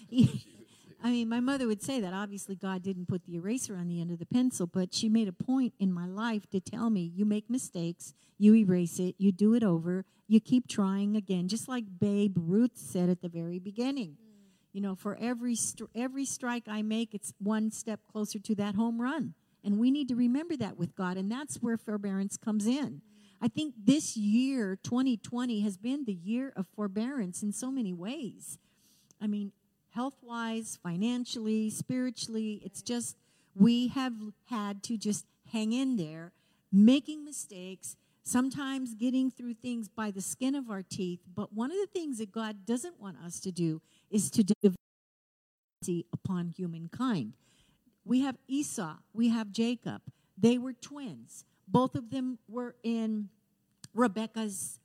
I 1.04 1.12
mean, 1.12 1.30
my 1.30 1.40
mother 1.40 1.68
would 1.68 1.82
say 1.82 2.00
that. 2.02 2.14
Obviously, 2.14 2.56
God 2.56 2.82
didn't 2.82 3.08
put 3.08 3.26
the 3.26 3.36
eraser 3.36 3.76
on 3.76 3.88
the 3.88 4.02
end 4.02 4.12
of 4.12 4.20
the 4.20 4.26
pencil, 4.26 4.66
but 4.66 4.94
she 4.94 5.10
made 5.10 5.28
a 5.28 5.34
point 5.34 5.74
in 5.80 5.94
my 5.94 6.08
life 6.08 6.50
to 6.50 6.60
tell 6.60 6.90
me 6.90 7.12
you 7.16 7.24
make 7.26 7.50
mistakes, 7.50 8.14
you 8.38 8.56
erase 8.56 9.00
it, 9.00 9.16
you 9.18 9.32
do 9.32 9.54
it 9.54 9.64
over, 9.64 10.06
you 10.28 10.40
keep 10.40 10.68
trying 10.68 11.16
again, 11.16 11.48
just 11.48 11.68
like 11.68 12.00
Babe 12.00 12.36
Ruth 12.38 12.76
said 12.76 13.10
at 13.10 13.22
the 13.22 13.30
very 13.30 13.60
beginning. 13.60 14.12
Mm. 14.12 14.74
You 14.74 14.82
know, 14.82 14.96
for 14.96 15.16
every 15.20 15.56
every 15.96 16.26
strike 16.26 16.64
I 16.68 16.82
make, 16.82 17.14
it's 17.14 17.34
one 17.40 17.72
step 17.72 18.02
closer 18.12 18.40
to 18.40 18.56
that 18.56 18.76
home 18.76 19.02
run. 19.02 19.36
And 19.64 19.80
we 19.80 19.92
need 19.92 20.08
to 20.10 20.16
remember 20.16 20.56
that 20.58 20.78
with 20.78 20.96
God, 20.96 21.18
and 21.18 21.32
that's 21.32 21.58
where 21.58 21.78
forbearance 21.78 22.38
comes 22.38 22.66
in. 22.66 22.74
Mm. 22.88 23.02
I 23.42 23.48
think 23.48 23.76
this 23.78 24.18
year, 24.18 24.78
2020, 24.84 25.62
has 25.62 25.78
been 25.78 26.06
the 26.06 26.14
year 26.14 26.52
of 26.56 26.66
forbearance 26.76 27.44
in 27.44 27.54
so 27.54 27.70
many 27.70 27.94
ways. 27.94 28.58
I 29.22 29.28
mean, 29.28 29.52
health 29.98 30.20
wise, 30.22 30.78
financially, 30.84 31.72
spiritually, 31.72 32.62
it's 32.64 32.84
just 32.84 33.18
we 33.56 33.88
have 33.88 34.14
had 34.46 34.84
to 34.84 34.96
just 34.96 35.26
hang 35.52 35.74
in 35.74 35.98
there, 35.98 36.32
making 36.72 37.26
mistakes, 37.26 37.96
sometimes 38.22 38.94
getting 38.94 39.32
through 39.32 39.56
things 39.56 39.88
by 39.88 40.12
the 40.12 40.22
skin 40.22 40.54
of 40.54 40.70
our 40.70 40.84
teeth. 40.84 41.22
But 41.36 41.52
one 41.52 41.72
of 41.72 41.78
the 41.78 42.00
things 42.00 42.20
that 42.20 42.32
God 42.32 42.64
doesn't 42.64 43.02
want 43.02 43.18
us 43.26 43.40
to 43.40 43.52
do 43.52 43.82
is 44.12 44.30
to 44.30 44.44
develop 44.44 44.76
upon 46.14 46.50
humankind. 46.56 47.34
We 48.06 48.22
have 48.22 48.38
Esau, 48.48 48.98
we 49.16 49.30
have 49.30 49.52
Jacob. 49.52 50.04
They 50.38 50.60
were 50.60 50.74
twins. 50.74 51.44
Both 51.68 51.96
of 51.96 52.12
them 52.12 52.38
were 52.48 52.76
in 52.84 53.30
Rebecca's 53.96 54.80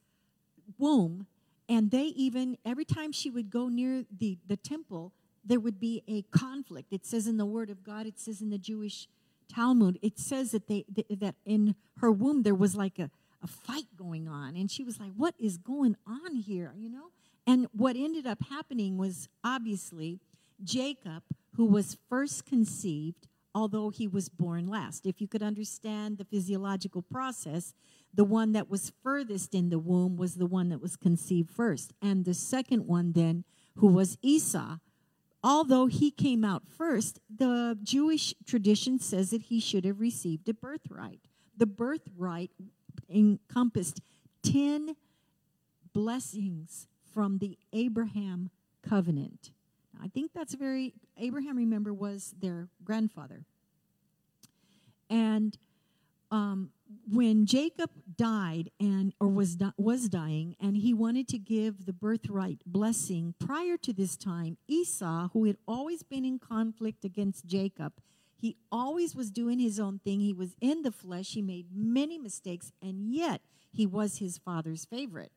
womb, 0.79 1.27
and 1.69 1.91
they 1.91 2.05
even 2.05 2.59
every 2.65 2.85
time 2.85 3.13
she 3.13 3.31
would 3.31 3.51
go 3.51 3.69
near 3.69 4.05
the 4.17 4.39
the 4.47 4.57
temple, 4.57 5.13
there 5.45 5.61
would 5.61 5.81
be 5.81 6.03
a 6.09 6.23
conflict. 6.37 6.93
It 6.93 7.07
says 7.07 7.27
in 7.27 7.37
the 7.37 7.47
Word 7.47 7.71
of 7.71 7.83
God, 7.83 8.07
it 8.07 8.19
says 8.19 8.41
in 8.41 8.51
the 8.51 8.59
Jewish 8.59 9.09
Talmud, 9.49 9.99
it 10.03 10.19
says 10.19 10.53
that 10.53 10.69
they 10.69 10.85
that 11.11 11.35
in 11.45 11.75
her 11.99 12.11
womb 12.11 12.43
there 12.43 12.55
was 12.55 12.75
like 12.75 12.99
a 12.99 13.11
a 13.43 13.47
fight 13.47 13.87
going 13.97 14.29
on, 14.29 14.55
and 14.55 14.71
she 14.71 14.85
was 14.85 15.01
like, 15.01 15.11
"What 15.17 15.35
is 15.39 15.59
going 15.59 15.97
on 16.07 16.37
here?" 16.37 16.73
You 16.77 16.89
know. 16.89 17.11
And 17.45 17.67
what 17.73 17.97
ended 17.97 18.27
up 18.27 18.39
happening 18.49 18.99
was 18.99 19.29
obviously 19.43 20.21
Jacob, 20.63 21.25
who 21.57 21.65
was 21.65 21.99
first 22.09 22.47
conceived, 22.47 23.27
although 23.55 23.91
he 23.91 24.09
was 24.09 24.29
born 24.29 24.67
last. 24.67 25.07
If 25.07 25.21
you 25.21 25.29
could 25.29 25.43
understand 25.43 26.19
the 26.19 26.25
physiological 26.25 27.03
process, 27.03 27.75
the 28.15 28.25
one 28.25 28.53
that 28.53 28.71
was 28.71 28.93
furthest 29.03 29.55
in 29.55 29.71
the 29.71 29.79
womb 29.79 30.17
was 30.17 30.35
the 30.35 30.47
one 30.47 30.69
that 30.71 30.81
was 30.81 30.97
conceived 30.97 31.51
first. 31.51 31.93
And 32.01 32.25
the 32.25 32.35
second 32.35 32.87
one, 32.87 33.13
then, 33.13 33.45
who 33.77 33.89
was 33.89 34.19
Esau, 34.23 34.79
although 35.43 35.87
he 35.87 36.11
came 36.11 36.45
out 36.45 36.63
first, 36.67 37.19
the 37.35 37.79
Jewish 37.83 38.35
tradition 38.47 38.99
says 38.99 39.31
that 39.31 39.43
he 39.43 39.61
should 39.61 39.85
have 39.85 40.01
received 40.01 40.49
a 40.49 40.55
birthright. 40.55 41.21
The 41.57 41.67
birthright 41.67 42.51
encompassed 43.09 44.01
10 44.43 44.97
blessings 45.93 46.87
from 47.13 47.39
the 47.39 47.59
Abraham 47.73 48.51
covenant. 48.83 49.51
I 50.03 50.09
think 50.09 50.33
that's 50.35 50.55
very, 50.55 50.95
Abraham, 51.17 51.57
remember, 51.57 51.93
was 51.93 52.35
their 52.41 52.69
grandfather. 52.83 53.45
And 55.09 55.57
um, 56.31 56.71
when 57.11 57.47
Jacob 57.47 57.91
died 58.17 58.71
and 58.81 59.13
or 59.21 59.29
was 59.29 59.57
di- 59.57 59.73
was 59.77 60.09
dying 60.09 60.57
and 60.59 60.77
he 60.77 60.95
wanted 60.95 61.29
to 61.29 61.39
give 61.39 61.85
the 61.85 61.93
birthright 61.93 62.61
blessing 62.65 63.35
prior 63.39 63.77
to 63.77 63.93
this 63.93 64.17
time 64.17 64.57
Esau 64.67 65.29
who 65.35 65.45
had 65.45 65.59
always 65.69 66.03
been 66.03 66.25
in 66.25 66.39
conflict 66.39 67.05
against 67.05 67.47
Jacob 67.47 67.93
he 68.43 68.57
always 68.73 69.15
was 69.15 69.31
doing 69.31 69.61
his 69.61 69.79
own 69.79 70.01
thing. 70.01 70.19
He 70.19 70.33
was 70.33 70.57
in 70.61 70.83
the 70.83 70.91
flesh. 70.91 71.35
He 71.35 71.43
made 71.43 71.67
many 71.73 72.19
mistakes 72.19 72.73
and 72.83 73.15
yet 73.15 73.41
he 73.71 73.87
was 73.87 74.19
his 74.19 74.37
father's 74.37 74.85
favorite 74.85 75.31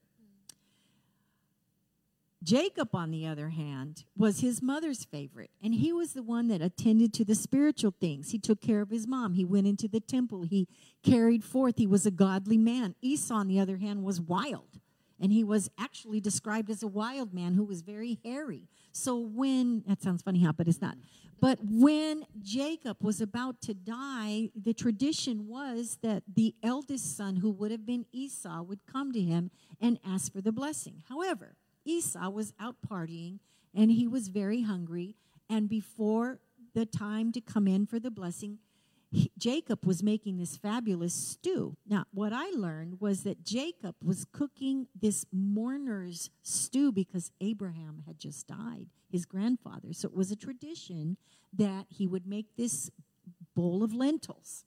Jacob, 2.43 2.93
on 2.93 3.11
the 3.11 3.25
other 3.25 3.49
hand, 3.49 4.03
was 4.15 4.41
his 4.41 4.61
mother's 4.61 5.03
favorite, 5.03 5.49
and 5.63 5.73
he 5.73 5.91
was 5.91 6.13
the 6.13 6.21
one 6.21 6.47
that 6.49 6.61
attended 6.61 7.13
to 7.13 7.25
the 7.25 7.33
spiritual 7.33 7.93
things. 7.99 8.31
He 8.31 8.39
took 8.39 8.61
care 8.61 8.81
of 8.81 8.89
his 8.89 9.07
mom. 9.07 9.33
He 9.33 9.45
went 9.45 9.67
into 9.67 9.87
the 9.87 9.99
temple. 9.99 10.43
He 10.43 10.67
carried 11.03 11.43
forth. 11.43 11.77
He 11.77 11.87
was 11.87 12.05
a 12.05 12.11
godly 12.11 12.57
man. 12.57 12.95
Esau, 13.01 13.35
on 13.35 13.47
the 13.47 13.59
other 13.59 13.77
hand, 13.77 14.03
was 14.03 14.21
wild. 14.21 14.79
And 15.19 15.31
he 15.31 15.43
was 15.43 15.69
actually 15.79 16.19
described 16.19 16.69
as 16.69 16.83
a 16.83 16.87
wild 16.87 17.33
man 17.33 17.53
who 17.53 17.63
was 17.63 17.81
very 17.81 18.19
hairy. 18.23 18.67
So 18.91 19.17
when, 19.17 19.83
that 19.87 20.01
sounds 20.01 20.21
funny, 20.21 20.43
huh? 20.43 20.51
But 20.51 20.67
it's 20.67 20.81
not. 20.81 20.97
But 21.39 21.59
when 21.61 22.25
Jacob 22.41 22.97
was 23.01 23.21
about 23.21 23.61
to 23.61 23.73
die, 23.73 24.49
the 24.55 24.73
tradition 24.73 25.47
was 25.47 25.99
that 26.01 26.23
the 26.33 26.53
eldest 26.61 27.15
son, 27.15 27.37
who 27.37 27.49
would 27.51 27.71
have 27.71 27.85
been 27.85 28.05
Esau, 28.11 28.61
would 28.63 28.79
come 28.91 29.11
to 29.13 29.21
him 29.21 29.51
and 29.79 29.99
ask 30.05 30.31
for 30.31 30.41
the 30.41 30.51
blessing. 30.51 31.03
However, 31.09 31.55
Esau 31.85 32.29
was 32.29 32.53
out 32.59 32.75
partying 32.87 33.39
and 33.73 33.91
he 33.91 34.07
was 34.07 34.27
very 34.27 34.63
hungry. 34.63 35.15
And 35.49 35.69
before 35.69 36.39
the 36.73 36.85
time 36.85 37.31
to 37.33 37.41
come 37.41 37.67
in 37.67 37.85
for 37.85 37.99
the 37.99 38.11
blessing, 38.11 38.59
he, 39.11 39.31
Jacob 39.37 39.85
was 39.85 40.03
making 40.03 40.37
this 40.37 40.57
fabulous 40.57 41.13
stew. 41.13 41.77
Now, 41.87 42.05
what 42.11 42.33
I 42.33 42.49
learned 42.49 42.99
was 42.99 43.23
that 43.23 43.43
Jacob 43.43 43.95
was 44.03 44.25
cooking 44.25 44.87
this 44.99 45.25
mourner's 45.31 46.29
stew 46.41 46.91
because 46.91 47.31
Abraham 47.39 48.03
had 48.07 48.19
just 48.19 48.47
died, 48.47 48.87
his 49.11 49.25
grandfather. 49.25 49.93
So 49.93 50.07
it 50.07 50.15
was 50.15 50.31
a 50.31 50.35
tradition 50.35 51.17
that 51.53 51.85
he 51.89 52.07
would 52.07 52.25
make 52.25 52.55
this 52.57 52.89
bowl 53.55 53.83
of 53.83 53.93
lentils. 53.93 54.65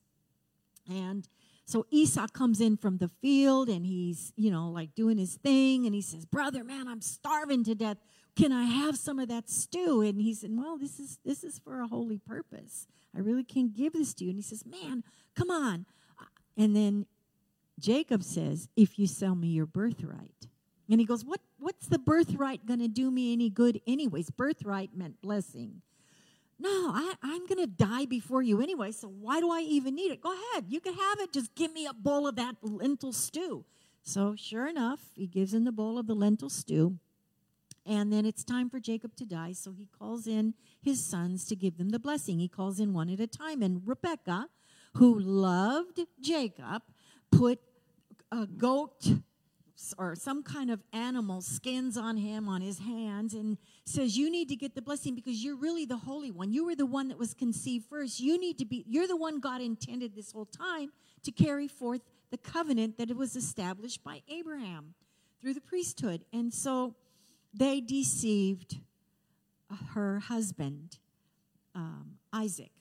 And 0.88 1.28
so 1.68 1.84
Esau 1.90 2.28
comes 2.28 2.62
in 2.62 2.78
from 2.78 2.96
the 2.96 3.08
field 3.20 3.68
and 3.68 3.84
he's, 3.84 4.32
you 4.36 4.50
know, 4.50 4.70
like 4.70 4.94
doing 4.94 5.18
his 5.18 5.34
thing. 5.34 5.84
And 5.84 5.94
he 5.94 6.00
says, 6.00 6.24
Brother, 6.24 6.64
man, 6.64 6.88
I'm 6.88 7.02
starving 7.02 7.62
to 7.64 7.74
death. 7.74 7.98
Can 8.34 8.52
I 8.52 8.64
have 8.64 8.96
some 8.96 9.18
of 9.18 9.28
that 9.28 9.50
stew? 9.50 10.00
And 10.00 10.18
he 10.18 10.32
said, 10.32 10.48
Well, 10.54 10.78
this 10.78 10.98
is 10.98 11.18
this 11.26 11.44
is 11.44 11.58
for 11.58 11.82
a 11.82 11.86
holy 11.86 12.16
purpose. 12.16 12.86
I 13.14 13.18
really 13.18 13.44
can't 13.44 13.74
give 13.74 13.92
this 13.92 14.14
to 14.14 14.24
you. 14.24 14.30
And 14.30 14.38
he 14.38 14.42
says, 14.42 14.64
Man, 14.64 15.04
come 15.36 15.50
on. 15.50 15.84
Uh, 16.18 16.24
and 16.56 16.74
then 16.74 17.04
Jacob 17.78 18.22
says, 18.22 18.70
If 18.74 18.98
you 18.98 19.06
sell 19.06 19.34
me 19.34 19.48
your 19.48 19.66
birthright. 19.66 20.48
And 20.90 20.98
he 20.98 21.04
goes, 21.04 21.22
What 21.22 21.42
what's 21.58 21.86
the 21.86 21.98
birthright 21.98 22.64
gonna 22.64 22.88
do 22.88 23.10
me 23.10 23.30
any 23.34 23.50
good 23.50 23.82
anyways? 23.86 24.30
Birthright 24.30 24.96
meant 24.96 25.20
blessing. 25.20 25.82
No, 26.60 26.90
I, 26.92 27.14
I'm 27.22 27.46
going 27.46 27.60
to 27.60 27.66
die 27.66 28.04
before 28.06 28.42
you 28.42 28.60
anyway, 28.60 28.90
so 28.90 29.08
why 29.08 29.40
do 29.40 29.50
I 29.50 29.60
even 29.60 29.94
need 29.94 30.10
it? 30.10 30.20
Go 30.20 30.32
ahead, 30.32 30.64
you 30.68 30.80
can 30.80 30.94
have 30.94 31.20
it. 31.20 31.32
Just 31.32 31.54
give 31.54 31.72
me 31.72 31.86
a 31.86 31.92
bowl 31.92 32.26
of 32.26 32.36
that 32.36 32.56
lentil 32.62 33.12
stew. 33.12 33.64
So, 34.02 34.34
sure 34.36 34.66
enough, 34.66 35.00
he 35.14 35.26
gives 35.26 35.54
him 35.54 35.64
the 35.64 35.72
bowl 35.72 35.98
of 35.98 36.06
the 36.06 36.14
lentil 36.14 36.50
stew. 36.50 36.98
And 37.86 38.12
then 38.12 38.26
it's 38.26 38.44
time 38.44 38.68
for 38.68 38.80
Jacob 38.80 39.14
to 39.16 39.24
die, 39.24 39.52
so 39.52 39.72
he 39.72 39.86
calls 39.98 40.26
in 40.26 40.54
his 40.82 41.04
sons 41.04 41.46
to 41.46 41.56
give 41.56 41.78
them 41.78 41.90
the 41.90 41.98
blessing. 41.98 42.38
He 42.38 42.48
calls 42.48 42.80
in 42.80 42.92
one 42.92 43.08
at 43.08 43.20
a 43.20 43.26
time. 43.26 43.62
And 43.62 43.82
Rebecca, 43.86 44.48
who 44.94 45.18
loved 45.18 46.00
Jacob, 46.20 46.82
put 47.30 47.60
a 48.30 48.46
goat 48.46 49.06
or 49.96 50.14
some 50.14 50.42
kind 50.42 50.70
of 50.70 50.82
animal 50.92 51.40
skins 51.40 51.96
on 51.96 52.16
him 52.16 52.48
on 52.48 52.60
his 52.60 52.80
hands 52.80 53.34
and 53.34 53.58
says 53.84 54.18
you 54.18 54.30
need 54.30 54.48
to 54.48 54.56
get 54.56 54.74
the 54.74 54.82
blessing 54.82 55.14
because 55.14 55.44
you're 55.44 55.56
really 55.56 55.84
the 55.84 55.96
holy 55.96 56.30
one. 56.30 56.52
You 56.52 56.66
were 56.66 56.74
the 56.74 56.86
one 56.86 57.08
that 57.08 57.18
was 57.18 57.32
conceived 57.32 57.86
first. 57.88 58.18
You 58.18 58.38
need 58.38 58.58
to 58.58 58.64
be 58.64 58.84
you're 58.88 59.06
the 59.06 59.16
one 59.16 59.40
god 59.40 59.60
intended 59.60 60.14
this 60.14 60.32
whole 60.32 60.46
time 60.46 60.90
to 61.22 61.30
carry 61.30 61.68
forth 61.68 62.00
the 62.30 62.38
covenant 62.38 62.98
that 62.98 63.10
it 63.10 63.16
was 63.16 63.36
established 63.36 64.02
by 64.02 64.22
abraham 64.28 64.94
through 65.40 65.54
the 65.54 65.60
priesthood. 65.60 66.24
And 66.32 66.52
so 66.52 66.94
they 67.54 67.80
deceived 67.80 68.78
her 69.92 70.18
husband 70.18 70.98
um, 71.74 72.18
isaac. 72.32 72.72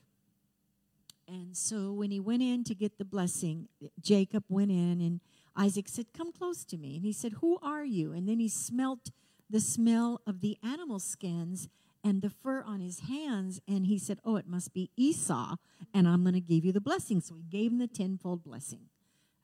And 1.27 1.55
so 1.55 1.91
when 1.91 2.09
he 2.09 2.19
went 2.19 2.41
in 2.41 2.63
to 2.63 2.73
get 2.73 2.97
the 2.97 3.05
blessing 3.05 3.67
jacob 4.01 4.43
went 4.49 4.71
in 4.71 5.01
and 5.01 5.19
Isaac 5.57 5.89
said, 5.89 6.13
Come 6.15 6.31
close 6.31 6.63
to 6.65 6.77
me. 6.77 6.95
And 6.95 7.03
he 7.03 7.11
said, 7.11 7.33
Who 7.41 7.57
are 7.61 7.83
you? 7.83 8.13
And 8.13 8.29
then 8.29 8.39
he 8.39 8.47
smelt 8.47 9.11
the 9.49 9.59
smell 9.59 10.21
of 10.27 10.41
the 10.41 10.57
animal 10.63 10.99
skins 10.99 11.67
and 12.03 12.21
the 12.21 12.29
fur 12.29 12.63
on 12.63 12.79
his 12.79 13.01
hands. 13.01 13.59
And 13.67 13.87
he 13.87 13.97
said, 13.97 14.19
Oh, 14.23 14.35
it 14.35 14.47
must 14.47 14.73
be 14.73 14.91
Esau, 14.95 15.55
and 15.93 16.07
I'm 16.07 16.23
going 16.23 16.35
to 16.35 16.39
give 16.39 16.63
you 16.63 16.71
the 16.71 16.81
blessing. 16.81 17.21
So 17.21 17.35
he 17.35 17.43
gave 17.43 17.71
him 17.71 17.79
the 17.79 17.87
tenfold 17.87 18.43
blessing. 18.43 18.81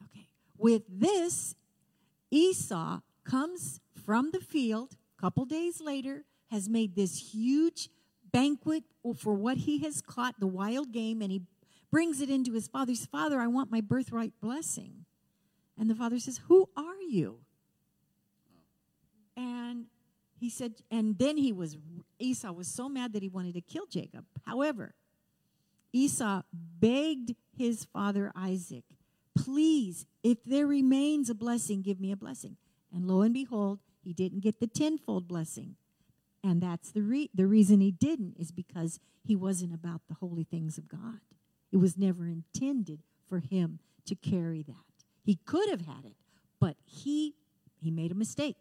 Okay. 0.04 0.28
With 0.58 0.84
this, 0.88 1.56
Esau 2.30 3.00
comes 3.24 3.82
from 4.06 4.32
the 4.32 4.40
field 4.40 4.96
a 5.18 5.22
couple 5.22 5.46
days 5.46 5.82
later, 5.82 6.26
has 6.52 6.70
made 6.70 6.96
this 6.96 7.34
huge 7.34 7.90
banquet 8.32 8.84
for 9.18 9.34
what 9.34 9.58
he 9.58 9.80
has 9.80 10.02
caught, 10.02 10.40
the 10.40 10.48
wild 10.48 10.92
game, 10.92 11.22
and 11.22 11.32
he 11.32 11.42
brings 11.92 12.22
it 12.22 12.30
into 12.30 12.54
his 12.54 12.68
father. 12.68 12.92
He 12.92 12.96
says, 12.96 13.08
Father, 13.08 13.40
I 13.40 13.48
want 13.48 13.72
my 13.72 13.82
birthright 13.82 14.34
blessing. 14.42 15.06
And 15.78 15.90
the 15.90 15.96
father 15.96 16.20
says, 16.20 16.40
Who 16.48 16.70
are 16.78 17.02
you? 17.08 17.40
And 19.36 19.86
he 20.40 20.50
said, 20.50 20.74
and 20.92 21.18
then 21.18 21.38
he 21.38 21.54
was, 21.54 21.78
Esau 22.20 22.52
was 22.52 22.68
so 22.68 22.90
mad 22.90 23.14
that 23.14 23.24
he 23.24 23.30
wanted 23.30 23.56
to 23.56 23.62
kill 23.62 23.86
Jacob. 23.86 24.26
However, 24.46 24.94
Esau 25.94 26.42
begged 26.54 27.34
his 27.58 27.86
father 27.86 28.32
Isaac, 28.36 28.84
Please, 29.36 30.06
if 30.22 30.44
there 30.44 30.68
remains 30.68 31.30
a 31.30 31.34
blessing, 31.34 31.82
give 31.82 32.00
me 32.00 32.12
a 32.12 32.18
blessing. 32.18 32.58
And 32.94 33.08
lo 33.08 33.22
and 33.22 33.34
behold, 33.34 33.80
he 34.04 34.14
didn't 34.14 34.42
get 34.42 34.60
the 34.60 34.68
tenfold 34.68 35.28
blessing. 35.28 35.76
And 36.44 36.62
that's 36.62 36.92
the, 36.92 37.02
re- 37.02 37.32
the 37.34 37.48
reason 37.48 37.80
he 37.80 37.92
didn't, 37.92 38.36
is 38.38 38.52
because 38.52 39.00
he 39.24 39.36
wasn't 39.36 39.74
about 39.74 40.02
the 40.08 40.16
holy 40.16 40.44
things 40.44 40.78
of 40.78 40.88
God. 40.88 41.22
It 41.72 41.78
was 41.78 41.98
never 41.98 42.28
intended 42.28 43.00
for 43.28 43.40
him 43.40 43.80
to 44.06 44.16
carry 44.16 44.62
that. 44.64 44.93
He 45.24 45.36
could 45.46 45.70
have 45.70 45.82
had 45.82 46.06
it, 46.06 46.16
but 46.60 46.76
he 46.86 47.36
he 47.84 47.92
made 47.92 48.12
a 48.12 48.16
mistake. 48.16 48.56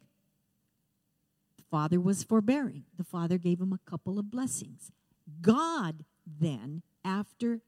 The 1.57 1.63
father 1.71 2.01
was 2.01 2.25
forbearing. 2.25 2.85
The 2.97 3.05
father 3.05 3.39
gave 3.39 3.61
him 3.61 3.73
a 3.73 3.91
couple 3.91 4.19
of 4.19 4.31
blessings. 4.31 4.91
God 5.41 6.05
then, 6.27 6.83
after 7.05 7.61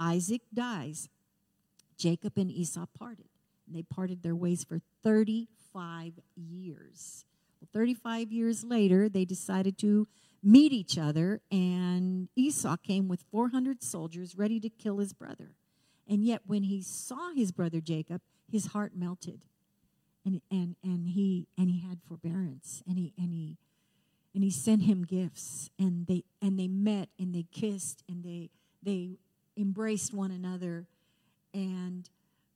Isaac 0.00 0.40
dies, 0.52 1.08
Jacob 1.98 2.32
and 2.36 2.50
Esau 2.50 2.86
parted. 2.98 3.28
And 3.66 3.76
they 3.76 3.82
parted 3.82 4.22
their 4.22 4.34
ways 4.34 4.64
for 4.64 4.80
35 5.02 6.14
years. 6.34 7.24
Well, 7.60 7.68
35 7.72 8.32
years 8.32 8.64
later, 8.64 9.08
they 9.08 9.24
decided 9.24 9.78
to 9.78 10.08
meet 10.42 10.72
each 10.72 10.98
other, 10.98 11.40
and 11.50 12.28
Esau 12.34 12.76
came 12.76 13.06
with 13.06 13.22
400 13.30 13.82
soldiers 13.82 14.36
ready 14.36 14.58
to 14.60 14.68
kill 14.68 14.98
his 14.98 15.12
brother. 15.12 15.54
And 16.08 16.24
yet, 16.24 16.42
when 16.46 16.64
he 16.64 16.82
saw 16.82 17.32
his 17.32 17.52
brother 17.52 17.80
Jacob, 17.80 18.20
his 18.52 18.66
heart 18.66 18.92
melted. 18.94 19.40
And 20.24 20.40
and 20.50 20.76
and 20.84 21.08
he 21.08 21.48
and 21.58 21.68
he 21.70 21.80
had 21.80 21.98
forbearance. 22.06 22.82
And 22.86 22.98
he 22.98 23.12
and 23.18 23.32
he 23.32 23.56
and 24.34 24.44
he 24.44 24.50
sent 24.50 24.82
him 24.82 25.04
gifts. 25.04 25.70
And 25.78 26.06
they 26.06 26.22
and 26.40 26.58
they 26.58 26.68
met 26.68 27.08
and 27.18 27.34
they 27.34 27.46
kissed 27.50 28.04
and 28.08 28.22
they 28.22 28.50
they 28.82 29.18
embraced 29.56 30.14
one 30.14 30.30
another. 30.30 30.86
And 31.52 32.08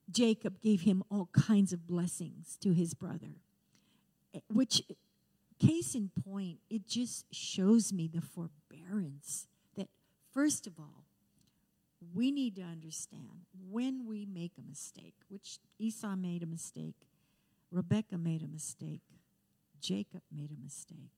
Jacob 0.09 0.61
gave 0.61 0.81
him 0.81 1.03
all 1.11 1.29
kinds 1.33 1.73
of 1.73 1.85
blessings 1.85 2.57
to 2.61 2.71
his 2.71 2.93
brother. 2.93 3.41
Eh, 4.33 4.39
which 4.53 4.83
case 5.59 5.95
in 5.95 6.11
point 6.23 6.59
it 6.69 6.87
just 6.87 7.25
shows 7.33 7.91
me 7.91 8.07
the 8.07 8.21
forbearance 8.21 9.47
that 9.75 9.87
first 10.31 10.67
of 10.67 10.79
all 10.79 11.06
we 12.13 12.31
need 12.31 12.55
to 12.55 12.61
understand 12.61 13.45
when 13.69 14.05
we 14.07 14.25
make 14.25 14.53
a 14.57 14.67
mistake, 14.67 15.15
which 15.29 15.59
Esau 15.79 16.15
made 16.15 16.43
a 16.43 16.47
mistake, 16.47 16.95
Rebecca 17.71 18.17
made 18.17 18.43
a 18.43 18.47
mistake, 18.47 19.01
Jacob 19.81 20.21
made 20.31 20.51
a 20.51 20.63
mistake. 20.63 21.11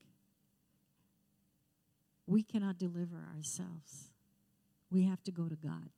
We 2.26 2.42
cannot 2.42 2.78
deliver 2.78 3.26
ourselves. 3.36 4.10
We 4.90 5.04
have 5.04 5.22
to 5.24 5.32
go 5.32 5.48
to 5.48 5.56
God. 5.56 5.90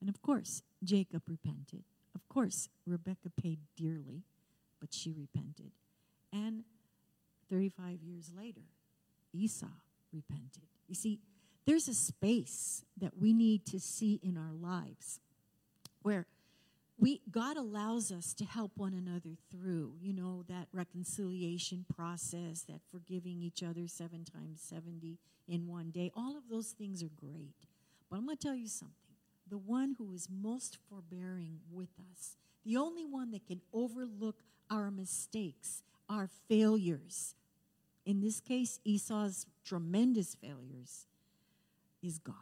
And 0.00 0.08
of 0.08 0.22
course, 0.22 0.62
Jacob 0.82 1.22
repented. 1.28 1.84
Of 2.14 2.28
course, 2.28 2.68
Rebecca 2.86 3.30
paid 3.40 3.58
dearly, 3.76 4.24
but 4.80 4.92
she 4.92 5.12
repented. 5.12 5.72
And 6.32 6.64
35 7.50 8.02
years 8.02 8.30
later, 8.36 8.62
Esau 9.32 9.66
repented. 10.12 10.68
You 10.88 10.94
see, 10.94 11.20
there's 11.70 11.86
a 11.86 11.94
space 11.94 12.84
that 13.00 13.16
we 13.16 13.32
need 13.32 13.64
to 13.64 13.78
see 13.78 14.18
in 14.24 14.36
our 14.36 14.52
lives 14.52 15.20
where 16.02 16.26
we 16.98 17.20
God 17.30 17.56
allows 17.56 18.10
us 18.10 18.34
to 18.34 18.44
help 18.44 18.72
one 18.74 18.92
another 18.92 19.36
through, 19.52 19.92
you 20.02 20.12
know, 20.12 20.42
that 20.48 20.66
reconciliation 20.72 21.86
process, 21.94 22.62
that 22.62 22.80
forgiving 22.90 23.40
each 23.40 23.62
other 23.62 23.86
7 23.86 24.24
times 24.24 24.60
70 24.60 25.20
in 25.46 25.68
one 25.68 25.92
day. 25.92 26.10
All 26.16 26.36
of 26.36 26.48
those 26.50 26.72
things 26.72 27.04
are 27.04 27.10
great. 27.14 27.54
But 28.10 28.16
I'm 28.16 28.24
going 28.24 28.36
to 28.36 28.42
tell 28.42 28.56
you 28.56 28.66
something. 28.66 29.14
The 29.48 29.56
one 29.56 29.94
who 29.96 30.12
is 30.12 30.26
most 30.28 30.76
forbearing 30.88 31.60
with 31.70 31.90
us, 32.10 32.36
the 32.64 32.78
only 32.78 33.04
one 33.04 33.30
that 33.30 33.46
can 33.46 33.60
overlook 33.72 34.42
our 34.68 34.90
mistakes, 34.90 35.84
our 36.08 36.28
failures, 36.48 37.36
in 38.04 38.22
this 38.22 38.40
case, 38.40 38.80
Esau's 38.84 39.46
tremendous 39.64 40.34
failures, 40.34 41.06
is 42.02 42.18
God. 42.18 42.34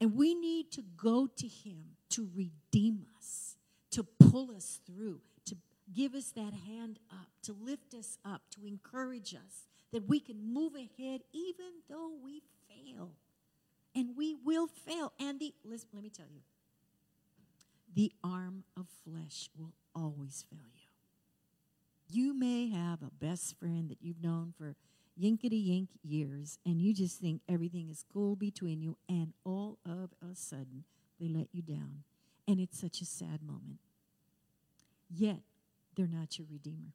And 0.00 0.16
we 0.16 0.34
need 0.34 0.72
to 0.72 0.82
go 0.96 1.26
to 1.26 1.46
Him 1.46 1.96
to 2.10 2.28
redeem 2.34 3.04
us, 3.18 3.56
to 3.90 4.02
pull 4.02 4.50
us 4.50 4.80
through. 4.86 5.20
To 5.46 5.56
Give 5.92 6.14
us 6.14 6.30
that 6.30 6.54
hand 6.66 6.98
up 7.10 7.30
to 7.42 7.54
lift 7.64 7.94
us 7.94 8.18
up, 8.24 8.42
to 8.50 8.66
encourage 8.66 9.34
us, 9.34 9.66
that 9.92 10.08
we 10.08 10.20
can 10.20 10.52
move 10.52 10.74
ahead 10.74 11.22
even 11.32 11.72
though 11.88 12.12
we 12.22 12.42
fail. 12.68 13.10
And 13.94 14.16
we 14.16 14.36
will 14.44 14.66
fail. 14.68 15.12
And 15.18 15.40
the, 15.40 15.52
listen, 15.64 15.88
let 15.92 16.02
me 16.02 16.10
tell 16.10 16.26
you, 16.32 16.42
the 17.94 18.12
arm 18.22 18.64
of 18.76 18.86
flesh 19.04 19.50
will 19.58 19.72
always 19.94 20.44
fail 20.48 20.60
you. 20.74 22.22
You 22.22 22.34
may 22.38 22.68
have 22.68 23.02
a 23.02 23.10
best 23.10 23.58
friend 23.58 23.88
that 23.90 23.98
you've 24.00 24.22
known 24.22 24.52
for 24.56 24.76
yinkety 25.18 25.68
yink 25.68 25.88
years, 26.02 26.58
and 26.64 26.80
you 26.80 26.94
just 26.94 27.20
think 27.20 27.42
everything 27.48 27.88
is 27.88 28.04
cool 28.12 28.36
between 28.36 28.80
you, 28.80 28.96
and 29.08 29.32
all 29.44 29.78
of 29.84 30.10
a 30.22 30.34
sudden 30.34 30.84
they 31.20 31.28
let 31.28 31.48
you 31.52 31.62
down. 31.62 32.04
And 32.48 32.60
it's 32.60 32.80
such 32.80 33.00
a 33.00 33.04
sad 33.04 33.42
moment. 33.42 33.78
Yet, 35.08 35.40
they're 35.96 36.06
not 36.06 36.38
your 36.38 36.46
Redeemer. 36.50 36.94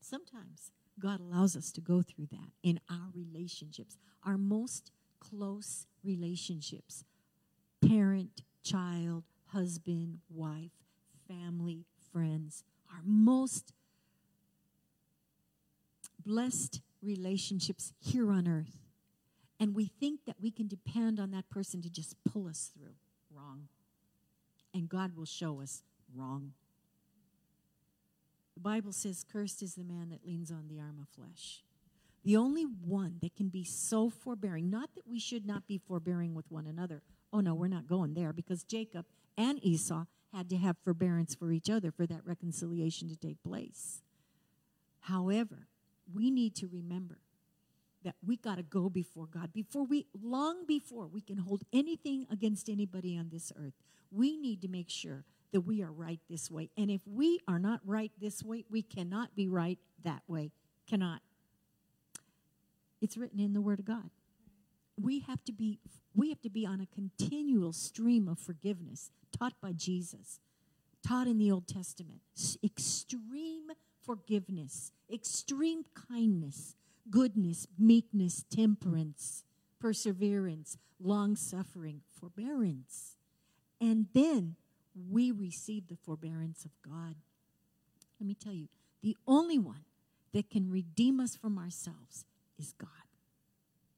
Sometimes 0.00 0.70
God 1.00 1.20
allows 1.20 1.56
us 1.56 1.72
to 1.72 1.80
go 1.80 2.02
through 2.02 2.28
that 2.30 2.50
in 2.62 2.80
our 2.90 3.10
relationships, 3.14 3.96
our 4.24 4.38
most 4.38 4.90
close 5.20 5.86
relationships 6.04 7.04
parent, 7.86 8.42
child, 8.62 9.24
husband, 9.46 10.18
wife, 10.30 10.72
family, 11.28 11.84
friends, 12.12 12.64
our 12.90 13.02
most 13.04 13.72
blessed 16.24 16.80
relationships 17.04 17.92
here 18.00 18.30
on 18.30 18.48
earth. 18.48 18.78
And 19.60 19.74
we 19.74 19.86
think 19.86 20.24
that 20.26 20.36
we 20.40 20.50
can 20.50 20.66
depend 20.66 21.20
on 21.20 21.30
that 21.30 21.48
person 21.48 21.80
to 21.82 21.90
just 21.90 22.16
pull 22.24 22.48
us 22.48 22.70
through. 22.76 22.94
Wrong. 23.30 23.68
And 24.72 24.88
God 24.88 25.16
will 25.16 25.24
show 25.24 25.60
us 25.60 25.82
wrong. 26.14 26.52
The 28.54 28.60
Bible 28.60 28.92
says, 28.92 29.24
Cursed 29.30 29.62
is 29.62 29.74
the 29.74 29.84
man 29.84 30.10
that 30.10 30.26
leans 30.26 30.50
on 30.50 30.68
the 30.68 30.80
arm 30.80 30.98
of 31.00 31.08
flesh. 31.08 31.62
The 32.24 32.36
only 32.36 32.62
one 32.62 33.18
that 33.20 33.36
can 33.36 33.48
be 33.48 33.64
so 33.64 34.08
forbearing, 34.08 34.70
not 34.70 34.94
that 34.94 35.06
we 35.06 35.18
should 35.18 35.46
not 35.46 35.66
be 35.66 35.78
forbearing 35.78 36.34
with 36.34 36.50
one 36.50 36.66
another. 36.66 37.02
Oh, 37.32 37.40
no, 37.40 37.54
we're 37.54 37.68
not 37.68 37.86
going 37.86 38.14
there 38.14 38.32
because 38.32 38.62
Jacob 38.62 39.04
and 39.36 39.62
Esau 39.62 40.04
had 40.32 40.48
to 40.50 40.56
have 40.56 40.76
forbearance 40.82 41.34
for 41.34 41.52
each 41.52 41.68
other 41.68 41.90
for 41.90 42.06
that 42.06 42.24
reconciliation 42.24 43.08
to 43.08 43.16
take 43.16 43.42
place. 43.42 44.02
However, 45.00 45.68
we 46.12 46.30
need 46.30 46.54
to 46.56 46.68
remember 46.72 47.18
that 48.04 48.14
we 48.24 48.36
got 48.36 48.56
to 48.56 48.62
go 48.62 48.88
before 48.88 49.26
God 49.26 49.52
before 49.52 49.84
we 49.84 50.06
long 50.22 50.66
before 50.66 51.06
we 51.06 51.20
can 51.20 51.38
hold 51.38 51.62
anything 51.72 52.26
against 52.30 52.68
anybody 52.68 53.16
on 53.16 53.30
this 53.32 53.52
earth. 53.58 53.72
We 54.10 54.36
need 54.36 54.60
to 54.62 54.68
make 54.68 54.90
sure 54.90 55.24
that 55.52 55.62
we 55.62 55.82
are 55.82 55.90
right 55.90 56.20
this 56.28 56.50
way. 56.50 56.70
And 56.76 56.90
if 56.90 57.00
we 57.06 57.40
are 57.48 57.58
not 57.58 57.80
right 57.84 58.12
this 58.20 58.42
way, 58.42 58.64
we 58.70 58.82
cannot 58.82 59.34
be 59.34 59.48
right 59.48 59.78
that 60.02 60.22
way. 60.26 60.50
Cannot. 60.86 61.22
It's 63.00 63.16
written 63.16 63.40
in 63.40 63.52
the 63.52 63.60
word 63.60 63.78
of 63.78 63.86
God. 63.86 64.10
We 65.00 65.20
have 65.20 65.42
to 65.44 65.52
be 65.52 65.80
we 66.14 66.28
have 66.28 66.40
to 66.42 66.50
be 66.50 66.64
on 66.66 66.80
a 66.80 66.86
continual 66.86 67.72
stream 67.72 68.28
of 68.28 68.38
forgiveness 68.38 69.10
taught 69.36 69.54
by 69.60 69.72
Jesus, 69.72 70.38
taught 71.06 71.26
in 71.26 71.38
the 71.38 71.50
Old 71.50 71.66
Testament. 71.66 72.20
Extreme 72.62 73.70
forgiveness, 74.04 74.92
extreme 75.12 75.84
kindness, 76.08 76.76
goodness, 77.10 77.66
meekness, 77.78 78.44
temperance, 78.50 79.44
perseverance, 79.80 80.76
long 81.00 81.36
suffering, 81.36 82.00
forbearance. 82.18 83.16
And 83.80 84.06
then 84.14 84.56
we 85.10 85.30
receive 85.30 85.88
the 85.88 85.96
forbearance 85.96 86.64
of 86.64 86.70
God. 86.82 87.16
Let 88.20 88.26
me 88.26 88.34
tell 88.34 88.52
you, 88.52 88.68
the 89.02 89.16
only 89.26 89.58
one 89.58 89.84
that 90.32 90.50
can 90.50 90.70
redeem 90.70 91.20
us 91.20 91.36
from 91.36 91.58
ourselves 91.58 92.24
is 92.58 92.72
God. 92.72 92.88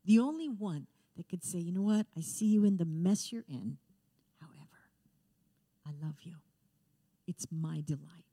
The 0.05 0.19
only 0.19 0.49
one 0.49 0.87
that 1.17 1.29
could 1.29 1.45
say, 1.45 1.59
you 1.59 1.73
know 1.73 1.83
what, 1.83 2.07
I 2.17 2.21
see 2.21 2.47
you 2.47 2.65
in 2.65 2.77
the 2.77 2.85
mess 2.85 3.33
you're 3.33 3.45
in. 3.49 3.79
However, 4.41 4.91
I 5.87 5.91
love 6.05 6.17
you. 6.23 6.35
It's 7.27 7.47
my 7.51 7.83
delight 7.85 8.26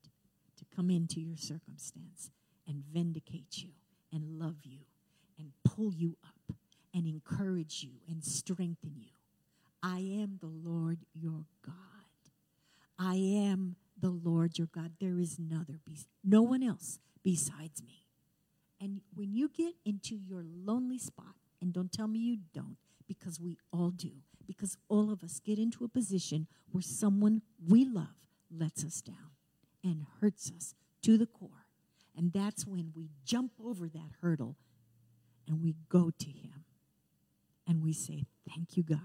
come 0.75 0.89
into 0.89 1.19
your 1.19 1.37
circumstance 1.37 2.31
and 2.67 2.83
vindicate 2.93 3.57
you 3.57 3.69
and 4.11 4.39
love 4.39 4.57
you 4.63 4.79
and 5.37 5.51
pull 5.63 5.93
you 5.93 6.17
up 6.23 6.55
and 6.93 7.07
encourage 7.07 7.83
you 7.83 7.91
and 8.07 8.23
strengthen 8.23 8.93
you. 8.97 9.09
I 9.81 9.97
am 9.97 10.37
the 10.39 10.47
Lord 10.47 10.99
your 11.13 11.45
God. 11.65 11.75
I 12.97 13.15
am 13.15 13.75
the 13.99 14.11
Lord 14.11 14.57
your 14.57 14.67
God. 14.67 14.93
There 14.99 15.19
is 15.19 15.37
another, 15.37 15.79
no 16.23 16.41
one 16.41 16.63
else 16.63 16.99
besides 17.23 17.83
me. 17.83 18.05
And 18.79 19.01
when 19.15 19.33
you 19.33 19.49
get 19.49 19.73
into 19.85 20.15
your 20.15 20.43
lonely 20.43 20.99
spot, 20.99 21.35
and 21.61 21.73
don't 21.73 21.91
tell 21.91 22.07
me 22.07 22.19
you 22.19 22.37
don't, 22.53 22.77
because 23.07 23.39
we 23.39 23.57
all 23.71 23.91
do, 23.91 24.11
because 24.45 24.77
all 24.89 25.11
of 25.11 25.23
us 25.23 25.39
get 25.39 25.57
into 25.57 25.83
a 25.83 25.87
position 25.87 26.47
where 26.71 26.81
someone 26.81 27.41
we 27.67 27.85
love 27.85 28.27
lets 28.51 28.83
us 28.83 29.01
down 29.01 29.31
and 29.83 30.05
hurts 30.21 30.51
us 30.55 30.75
to 31.01 31.17
the 31.17 31.25
core. 31.25 31.67
And 32.15 32.31
that's 32.31 32.65
when 32.65 32.91
we 32.95 33.09
jump 33.25 33.51
over 33.63 33.87
that 33.87 34.11
hurdle 34.21 34.55
and 35.47 35.61
we 35.61 35.75
go 35.89 36.11
to 36.17 36.29
Him 36.29 36.65
and 37.67 37.83
we 37.83 37.93
say, 37.93 38.25
Thank 38.47 38.77
you, 38.77 38.83
God, 38.83 38.99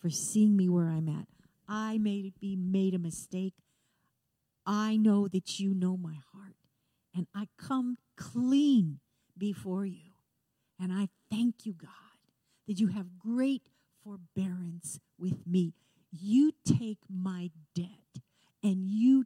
for 0.00 0.10
seeing 0.10 0.56
me 0.56 0.68
where 0.68 0.88
I'm 0.88 1.08
at. 1.08 1.26
I 1.68 1.98
may 1.98 2.32
be 2.40 2.56
made 2.56 2.94
a 2.94 2.98
mistake. 2.98 3.54
I 4.66 4.96
know 4.96 5.28
that 5.28 5.58
you 5.58 5.74
know 5.74 5.96
my 5.96 6.16
heart. 6.32 6.56
And 7.14 7.26
I 7.34 7.48
come 7.58 7.98
clean 8.16 9.00
before 9.36 9.86
you. 9.86 10.12
And 10.80 10.92
I 10.92 11.08
thank 11.30 11.64
you, 11.64 11.74
God, 11.74 11.90
that 12.66 12.80
you 12.80 12.88
have 12.88 13.18
great 13.18 13.62
forbearance 14.02 14.98
with 15.18 15.46
me. 15.46 15.74
You 16.10 16.52
take 16.64 16.98
my 17.08 17.50
debt 17.74 18.20
and 18.62 18.86
you 18.86 19.24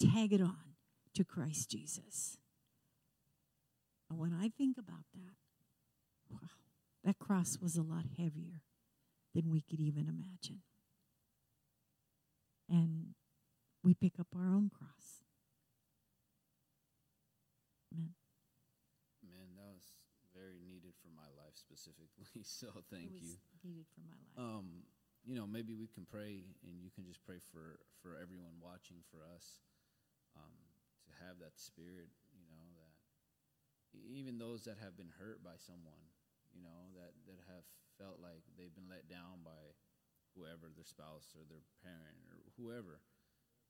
tag 0.00 0.32
it 0.32 0.40
on 0.40 0.74
to 1.14 1.24
Christ 1.24 1.70
Jesus. 1.70 2.38
And 4.08 4.18
when 4.18 4.32
I 4.32 4.48
think 4.48 4.76
about 4.78 5.04
that, 5.14 5.34
wow, 6.30 6.48
that 7.04 7.18
cross 7.18 7.58
was 7.60 7.76
a 7.76 7.82
lot 7.82 8.04
heavier 8.18 8.62
than 9.34 9.50
we 9.50 9.60
could 9.60 9.80
even 9.80 10.08
imagine. 10.08 10.62
And 12.68 13.14
we 13.82 13.94
pick 13.94 14.18
up 14.18 14.26
our 14.34 14.46
own 14.46 14.70
cross. 14.70 15.22
Amen. 17.92 18.14
Man, 19.22 19.50
that 19.58 19.74
was 19.74 19.94
very 20.34 20.58
needed 20.66 20.94
for 21.02 21.10
my 21.14 21.26
life 21.36 21.54
specifically. 21.54 22.26
So 22.42 22.68
thank 22.90 23.20
you. 23.22 23.38
Needed 23.64 23.86
for 23.94 24.02
my 24.06 24.14
life. 24.14 24.38
Um, 24.38 24.86
you 25.26 25.34
know, 25.34 25.46
maybe 25.46 25.74
we 25.74 25.86
can 25.86 26.06
pray, 26.06 26.46
and 26.64 26.80
you 26.80 26.90
can 26.94 27.04
just 27.04 27.22
pray 27.26 27.38
for 27.52 27.80
for 28.00 28.16
everyone 28.16 28.56
watching, 28.62 29.04
for 29.10 29.20
us, 29.36 29.60
um, 30.36 30.60
to 31.06 31.12
have 31.24 31.38
that 31.40 31.58
spirit. 31.58 32.10
You 32.34 32.46
know 32.50 32.68
that 32.76 32.92
even 33.94 34.38
those 34.38 34.64
that 34.64 34.78
have 34.78 34.96
been 34.96 35.10
hurt 35.18 35.42
by 35.42 35.58
someone, 35.58 36.02
you 36.54 36.62
know 36.62 36.90
that 36.94 37.14
that 37.26 37.40
have 37.50 37.66
felt 37.98 38.22
like 38.22 38.46
they've 38.56 38.74
been 38.74 38.88
let 38.88 39.10
down 39.10 39.44
by 39.44 39.76
whoever, 40.34 40.70
their 40.72 40.86
spouse 40.86 41.34
or 41.34 41.42
their 41.50 41.66
parent 41.82 42.22
or 42.30 42.38
whoever. 42.56 43.02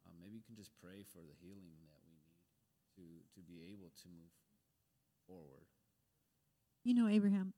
Um, 0.06 0.16
maybe 0.20 0.36
you 0.36 0.46
can 0.46 0.56
just 0.56 0.72
pray 0.80 1.04
for 1.04 1.20
the 1.20 1.36
healing 1.40 1.80
that 1.88 2.00
we 2.04 2.16
need 2.16 2.40
to 2.96 3.04
to 3.36 3.40
be 3.44 3.64
able 3.72 3.92
to 4.02 4.08
move 4.08 4.32
forward. 5.26 5.68
You 6.84 6.94
know, 6.94 7.08
Abraham, 7.08 7.52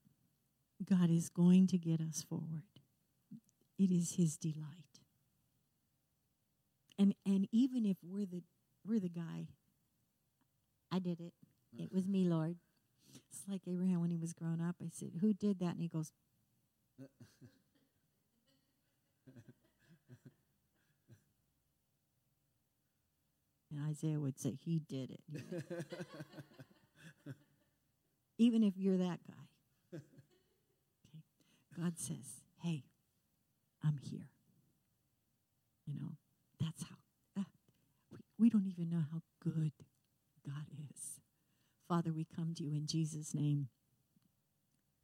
God 0.85 1.11
is 1.11 1.29
going 1.29 1.67
to 1.69 1.79
get 1.79 2.01
us 2.01 2.23
forward. 2.23 2.67
It 3.79 3.91
is 3.91 4.17
His 4.17 4.37
delight. 4.37 5.01
And 6.99 7.15
and 7.25 7.49
even 7.53 7.87
if 7.87 7.97
we're 8.03 8.27
the 8.27 8.43
we're 8.87 9.01
the 9.01 9.09
guy, 9.09 9.47
I 10.91 10.99
did 10.99 11.21
it. 11.21 11.33
It 11.79 11.93
was 11.93 12.07
me, 12.07 12.25
Lord. 12.25 12.57
It's 13.15 13.43
like 13.49 13.63
Abraham 13.67 14.01
when 14.01 14.11
he 14.11 14.19
was 14.19 14.33
growing 14.33 14.61
up. 14.61 14.77
I 14.83 14.89
said, 14.93 15.13
"Who 15.21 15.33
did 15.33 15.59
that?" 15.61 15.75
And 15.75 15.81
he 15.81 15.89
goes. 15.89 16.13
And 23.73 23.89
Isaiah 23.89 24.21
would 24.21 24.39
say, 24.39 24.59
He 24.63 24.81
did 24.81 25.11
it. 25.11 25.55
Even 28.39 28.63
if 28.63 28.75
you're 28.77 28.99
that 28.99 29.21
guy. 29.27 29.95
Okay. 29.95 30.05
God 31.81 31.99
says, 31.99 32.43
Hey, 32.63 32.85
I'm 33.83 33.99
here. 34.11 34.29
You 35.87 35.95
know, 35.95 36.13
that's 36.61 36.83
how, 36.83 36.97
we, 38.43 38.51
don't 38.51 38.67
even 38.67 38.91
know 38.91 39.05
how 39.13 39.23
good 39.41 39.73
God 40.45 40.67
is. 40.91 41.21
Father, 41.89 42.13
we 42.13 42.25
come 42.25 42.55
to 42.55 42.65
you 42.65 42.73
in 42.73 42.87
Jesus' 42.87 43.35
name. 43.35 43.69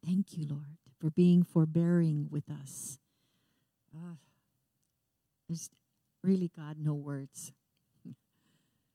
Thank 0.05 0.37
you, 0.37 0.45
Lord, 0.45 0.77
for 1.01 1.11
being 1.11 1.45
forbearing 1.45 2.27
with 2.31 2.51
us. 2.51 2.99
Uh, 3.95 4.17
there's 5.49 5.71
really, 6.25 6.51
God, 6.55 6.79
no 6.83 6.95
words. 6.95 7.53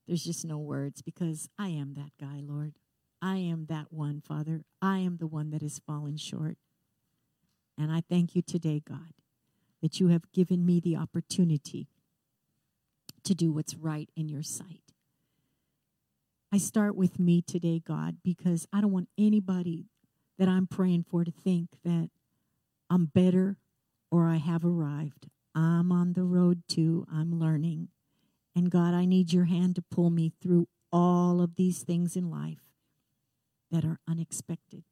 There's 0.07 0.25
just 0.25 0.43
no 0.43 0.57
words 0.57 1.01
because 1.01 1.49
I 1.57 1.69
am 1.69 1.93
that 1.93 2.11
guy, 2.19 2.41
Lord. 2.45 2.73
I 3.21 3.37
am 3.37 3.67
that 3.69 3.93
one, 3.93 4.19
Father. 4.19 4.65
I 4.81 4.97
am 4.97 5.15
the 5.17 5.27
one 5.27 5.51
that 5.51 5.61
has 5.61 5.79
fallen 5.79 6.17
short. 6.17 6.57
And 7.77 7.91
I 7.91 8.03
thank 8.09 8.35
you 8.35 8.41
today, 8.41 8.83
God, 8.85 9.13
that 9.81 10.01
you 10.01 10.09
have 10.09 10.29
given 10.33 10.65
me 10.65 10.81
the 10.81 10.97
opportunity 10.97 11.87
to 13.23 13.35
do 13.35 13.51
what's 13.51 13.75
right 13.75 14.09
in 14.15 14.29
your 14.29 14.43
sight. 14.43 14.81
I 16.51 16.57
start 16.57 16.95
with 16.95 17.19
me 17.19 17.41
today, 17.41 17.81
God, 17.85 18.17
because 18.23 18.67
I 18.71 18.81
don't 18.81 18.91
want 18.91 19.09
anybody 19.17 19.87
that 20.37 20.47
I'm 20.47 20.67
praying 20.67 21.05
for 21.09 21.23
to 21.23 21.31
think 21.31 21.69
that 21.83 22.09
I'm 22.89 23.05
better 23.05 23.57
or 24.11 24.27
I 24.27 24.35
have 24.35 24.63
arrived. 24.63 25.29
I'm 25.55 25.91
on 25.91 26.13
the 26.13 26.23
road 26.23 26.63
too. 26.67 27.07
I'm 27.11 27.39
learning. 27.39 27.89
And 28.55 28.69
God, 28.69 28.93
I 28.93 29.05
need 29.05 29.33
your 29.33 29.45
hand 29.45 29.75
to 29.75 29.81
pull 29.81 30.09
me 30.11 30.31
through 30.41 30.67
all 30.91 31.41
of 31.41 31.55
these 31.55 31.79
things 31.81 32.15
in 32.15 32.29
life 32.29 32.61
that 33.71 33.83
are 33.83 33.99
unexpected, 34.07 34.83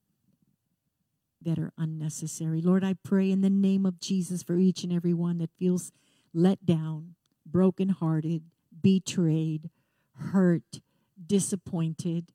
that 1.43 1.59
are 1.59 1.71
unnecessary. 1.77 2.61
Lord, 2.61 2.83
I 2.83 2.95
pray 3.03 3.29
in 3.29 3.41
the 3.41 3.49
name 3.51 3.85
of 3.85 3.99
Jesus 3.99 4.41
for 4.41 4.57
each 4.57 4.83
and 4.83 4.91
every 4.91 5.13
one 5.13 5.37
that 5.37 5.51
feels 5.59 5.91
let 6.33 6.65
down, 6.65 7.13
brokenhearted, 7.45 8.43
betrayed, 8.81 9.69
hurt, 10.15 10.81
disappointed. 11.25 12.31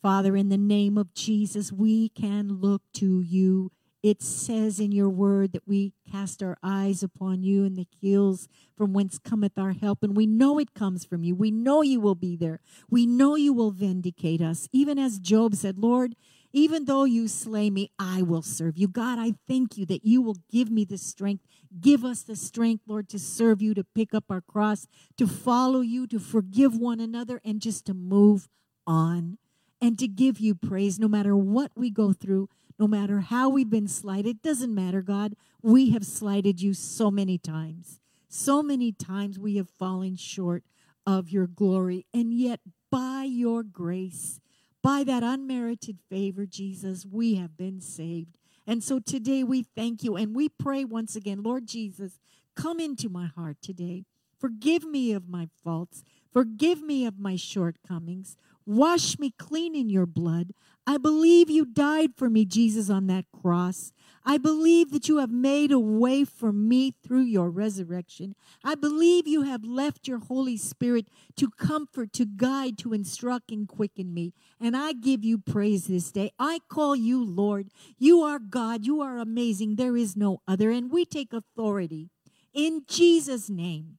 Father, 0.00 0.36
in 0.36 0.48
the 0.48 0.58
name 0.58 0.98
of 0.98 1.14
Jesus, 1.14 1.72
we 1.72 2.08
can 2.08 2.48
look 2.60 2.82
to 2.94 3.20
you 3.20 3.70
it 4.02 4.20
says 4.20 4.80
in 4.80 4.90
your 4.90 5.08
word 5.08 5.52
that 5.52 5.66
we 5.66 5.92
cast 6.10 6.42
our 6.42 6.56
eyes 6.60 7.04
upon 7.04 7.44
you 7.44 7.64
and 7.64 7.76
the 7.76 7.86
hills 8.00 8.48
from 8.76 8.92
whence 8.92 9.18
cometh 9.18 9.56
our 9.56 9.72
help. 9.72 10.02
And 10.02 10.16
we 10.16 10.26
know 10.26 10.58
it 10.58 10.74
comes 10.74 11.04
from 11.04 11.22
you. 11.22 11.36
We 11.36 11.52
know 11.52 11.82
you 11.82 12.00
will 12.00 12.16
be 12.16 12.34
there. 12.34 12.58
We 12.90 13.06
know 13.06 13.36
you 13.36 13.52
will 13.52 13.70
vindicate 13.70 14.42
us. 14.42 14.68
Even 14.72 14.98
as 14.98 15.20
Job 15.20 15.54
said, 15.54 15.78
Lord, 15.78 16.16
even 16.52 16.84
though 16.84 17.04
you 17.04 17.28
slay 17.28 17.70
me, 17.70 17.90
I 17.98 18.22
will 18.22 18.42
serve 18.42 18.76
you. 18.76 18.88
God, 18.88 19.18
I 19.18 19.34
thank 19.48 19.78
you 19.78 19.86
that 19.86 20.04
you 20.04 20.22
will 20.22 20.36
give 20.50 20.70
me 20.70 20.84
the 20.84 20.98
strength. 20.98 21.44
Give 21.80 22.04
us 22.04 22.22
the 22.22 22.36
strength, 22.36 22.84
Lord, 22.86 23.08
to 23.10 23.18
serve 23.18 23.62
you, 23.62 23.74
to 23.74 23.84
pick 23.84 24.14
up 24.14 24.24
our 24.30 24.40
cross, 24.40 24.86
to 25.16 25.26
follow 25.26 25.80
you, 25.80 26.06
to 26.08 26.18
forgive 26.18 26.76
one 26.76 27.00
another, 27.00 27.40
and 27.44 27.60
just 27.60 27.86
to 27.86 27.94
move 27.94 28.48
on 28.86 29.38
and 29.80 29.98
to 29.98 30.06
give 30.06 30.38
you 30.38 30.54
praise 30.54 30.98
no 30.98 31.08
matter 31.08 31.36
what 31.36 31.72
we 31.74 31.90
go 31.90 32.12
through 32.12 32.48
no 32.82 32.88
matter 32.88 33.20
how 33.20 33.48
we've 33.48 33.70
been 33.70 33.86
slighted. 33.86 34.42
Doesn't 34.42 34.74
matter, 34.74 35.02
God. 35.02 35.34
We 35.62 35.90
have 35.90 36.04
slighted 36.04 36.60
you 36.60 36.74
so 36.74 37.12
many 37.12 37.38
times. 37.38 38.00
So 38.28 38.60
many 38.60 38.90
times 38.90 39.38
we 39.38 39.56
have 39.56 39.68
fallen 39.68 40.16
short 40.16 40.64
of 41.06 41.28
your 41.28 41.46
glory. 41.46 42.06
And 42.12 42.34
yet, 42.34 42.58
by 42.90 43.22
your 43.22 43.62
grace, 43.62 44.40
by 44.82 45.04
that 45.04 45.22
unmerited 45.22 45.98
favor, 46.10 46.44
Jesus, 46.44 47.06
we 47.06 47.36
have 47.36 47.56
been 47.56 47.80
saved. 47.80 48.38
And 48.66 48.82
so 48.82 48.98
today 48.98 49.42
we 49.44 49.62
thank 49.62 50.02
you 50.02 50.16
and 50.16 50.34
we 50.34 50.48
pray 50.48 50.84
once 50.84 51.16
again, 51.16 51.42
Lord 51.42 51.66
Jesus, 51.66 52.18
come 52.54 52.80
into 52.80 53.08
my 53.08 53.26
heart 53.26 53.56
today. 53.62 54.04
Forgive 54.38 54.84
me 54.84 55.12
of 55.12 55.28
my 55.28 55.48
faults. 55.62 56.02
Forgive 56.32 56.82
me 56.82 57.06
of 57.06 57.18
my 57.18 57.36
shortcomings. 57.36 58.36
Wash 58.66 59.18
me 59.18 59.32
clean 59.38 59.74
in 59.74 59.90
your 59.90 60.06
blood. 60.06 60.52
I 60.86 60.98
believe 60.98 61.48
you 61.48 61.64
died 61.64 62.10
for 62.16 62.28
me, 62.28 62.44
Jesus, 62.44 62.90
on 62.90 63.06
that 63.06 63.26
cross. 63.30 63.92
I 64.24 64.38
believe 64.38 64.90
that 64.90 65.08
you 65.08 65.18
have 65.18 65.30
made 65.30 65.72
a 65.72 65.78
way 65.78 66.24
for 66.24 66.52
me 66.52 66.94
through 67.04 67.22
your 67.22 67.50
resurrection. 67.50 68.34
I 68.64 68.74
believe 68.74 69.26
you 69.26 69.42
have 69.42 69.64
left 69.64 70.06
your 70.06 70.18
Holy 70.18 70.56
Spirit 70.56 71.08
to 71.36 71.50
comfort, 71.50 72.12
to 72.14 72.24
guide, 72.24 72.78
to 72.78 72.92
instruct, 72.92 73.50
and 73.50 73.68
quicken 73.68 74.14
me. 74.14 74.32
And 74.60 74.76
I 74.76 74.92
give 74.92 75.24
you 75.24 75.38
praise 75.38 75.86
this 75.86 76.10
day. 76.12 76.30
I 76.38 76.60
call 76.68 76.94
you 76.94 77.24
Lord. 77.24 77.68
You 77.98 78.22
are 78.22 78.38
God. 78.38 78.86
You 78.86 79.00
are 79.00 79.18
amazing. 79.18 79.76
There 79.76 79.96
is 79.96 80.16
no 80.16 80.40
other. 80.46 80.70
And 80.70 80.90
we 80.90 81.04
take 81.04 81.32
authority 81.32 82.10
in 82.52 82.82
Jesus' 82.86 83.48
name 83.48 83.98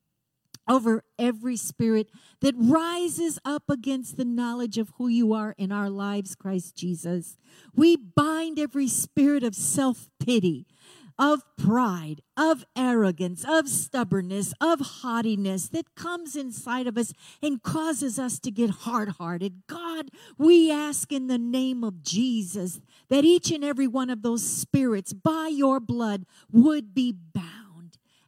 over 0.68 1.04
every 1.20 1.58
spirit 1.58 2.10
that 2.42 2.56
rises 2.58 3.40
up 3.44 3.64
against 3.70 4.18
the 4.18 4.26
knowledge 4.26 4.78
of 4.78 4.94
who 4.98 5.08
you 5.08 5.34
are 5.34 5.56
in 5.58 5.72
our 5.72 5.90
lives, 5.90 6.36
Christ 6.36 6.76
Jesus. 6.76 7.38
We 7.76 7.96
bind 7.96 8.60
every 8.60 8.88
spirit 8.88 9.44
of 9.44 9.56
self 9.56 10.10
pity, 10.20 10.66
of 11.20 11.44
pride, 11.58 12.22
of 12.36 12.66
arrogance, 12.76 13.46
of 13.48 13.70
stubbornness, 13.70 14.54
of 14.60 14.80
haughtiness 14.80 15.70
that 15.70 15.96
comes 15.96 16.36
inside 16.36 16.88
of 16.88 16.98
us 16.98 17.14
and 17.42 17.62
causes 17.62 18.18
us 18.18 18.40
to 18.40 18.52
get 18.52 18.70
hard 18.70 19.10
hearted. 19.10 19.64
God, 19.68 20.10
we 20.38 20.72
ask 20.72 21.12
in 21.12 21.28
the 21.28 21.38
name 21.38 21.84
of 21.84 22.04
Jesus 22.04 22.80
that 23.10 23.26
each 23.26 23.52
and 23.52 23.64
every 23.64 23.88
one 23.88 24.10
of 24.10 24.22
those 24.22 24.44
spirits 24.44 25.14
by 25.14 25.50
your 25.52 25.80
blood 25.80 26.26
would 26.52 26.94
be 26.94 27.12
bound 27.12 27.63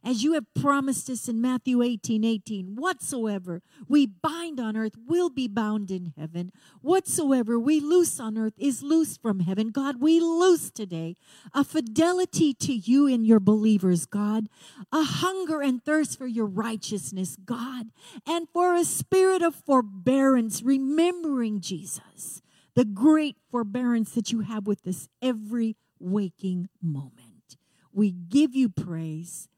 as 0.06 0.22
you 0.22 0.34
have 0.34 0.54
promised 0.54 1.10
us 1.10 1.28
in 1.28 1.40
Matthew 1.40 1.82
18 1.82 2.22
18, 2.22 2.76
whatsoever 2.76 3.60
we 3.88 4.06
bind 4.06 4.60
on 4.60 4.76
earth 4.76 4.94
will 5.04 5.28
be 5.28 5.48
bound 5.48 5.90
in 5.90 6.12
heaven. 6.16 6.52
Whatsoever 6.80 7.58
we 7.58 7.80
loose 7.80 8.20
on 8.20 8.38
earth 8.38 8.54
is 8.56 8.84
loosed 8.84 9.20
from 9.20 9.40
heaven. 9.40 9.70
God, 9.70 10.00
we 10.00 10.20
loose 10.20 10.70
today 10.70 11.16
a 11.52 11.64
fidelity 11.64 12.54
to 12.54 12.72
you 12.72 13.08
and 13.08 13.26
your 13.26 13.40
believers, 13.40 14.06
God, 14.06 14.48
a 14.92 15.02
hunger 15.02 15.60
and 15.60 15.84
thirst 15.84 16.16
for 16.16 16.28
your 16.28 16.46
righteousness, 16.46 17.36
God, 17.44 17.86
and 18.24 18.48
for 18.52 18.74
a 18.74 18.84
spirit 18.84 19.42
of 19.42 19.56
forbearance, 19.56 20.62
remembering 20.62 21.60
Jesus, 21.60 22.42
the 22.76 22.84
great 22.84 23.38
forbearance 23.50 24.12
that 24.12 24.30
you 24.30 24.42
have 24.42 24.68
with 24.68 24.86
us 24.86 25.08
every 25.20 25.74
waking 25.98 26.68
moment. 26.80 27.56
We 27.92 28.12
give 28.12 28.54
you 28.54 28.68
praise 28.68 29.48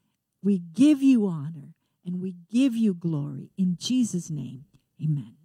we 0.41 0.59
give 0.59 1.01
you 1.01 1.27
honor 1.27 1.73
and 2.05 2.21
we 2.21 2.35
give 2.51 2.75
you 2.75 2.93
glory. 2.93 3.51
In 3.57 3.75
Jesus' 3.77 4.29
name, 4.29 4.65
amen. 5.01 5.35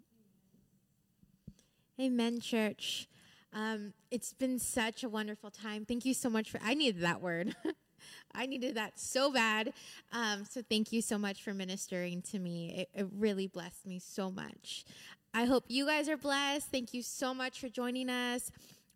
Amen, 2.00 2.40
church. 2.40 3.08
Um, 3.52 3.92
it's 4.10 4.32
been 4.32 4.58
such 4.58 5.04
a 5.04 5.08
wonderful 5.08 5.50
time. 5.50 5.84
Thank 5.84 6.04
you 6.04 6.14
so 6.14 6.28
much 6.28 6.50
for, 6.50 6.58
I 6.62 6.74
needed 6.74 7.02
that 7.02 7.20
word. 7.20 7.54
I 8.34 8.46
needed 8.46 8.76
that 8.76 8.98
so 8.98 9.32
bad. 9.32 9.72
Um, 10.12 10.44
so 10.48 10.60
thank 10.68 10.92
you 10.92 11.00
so 11.00 11.18
much 11.18 11.42
for 11.42 11.54
ministering 11.54 12.22
to 12.32 12.38
me. 12.38 12.74
It, 12.94 13.00
it 13.00 13.06
really 13.16 13.46
blessed 13.46 13.86
me 13.86 14.00
so 14.00 14.30
much. 14.30 14.84
I 15.32 15.44
hope 15.44 15.64
you 15.68 15.86
guys 15.86 16.08
are 16.08 16.16
blessed. 16.16 16.68
Thank 16.70 16.94
you 16.94 17.02
so 17.02 17.32
much 17.32 17.60
for 17.60 17.68
joining 17.68 18.08
us 18.08 18.50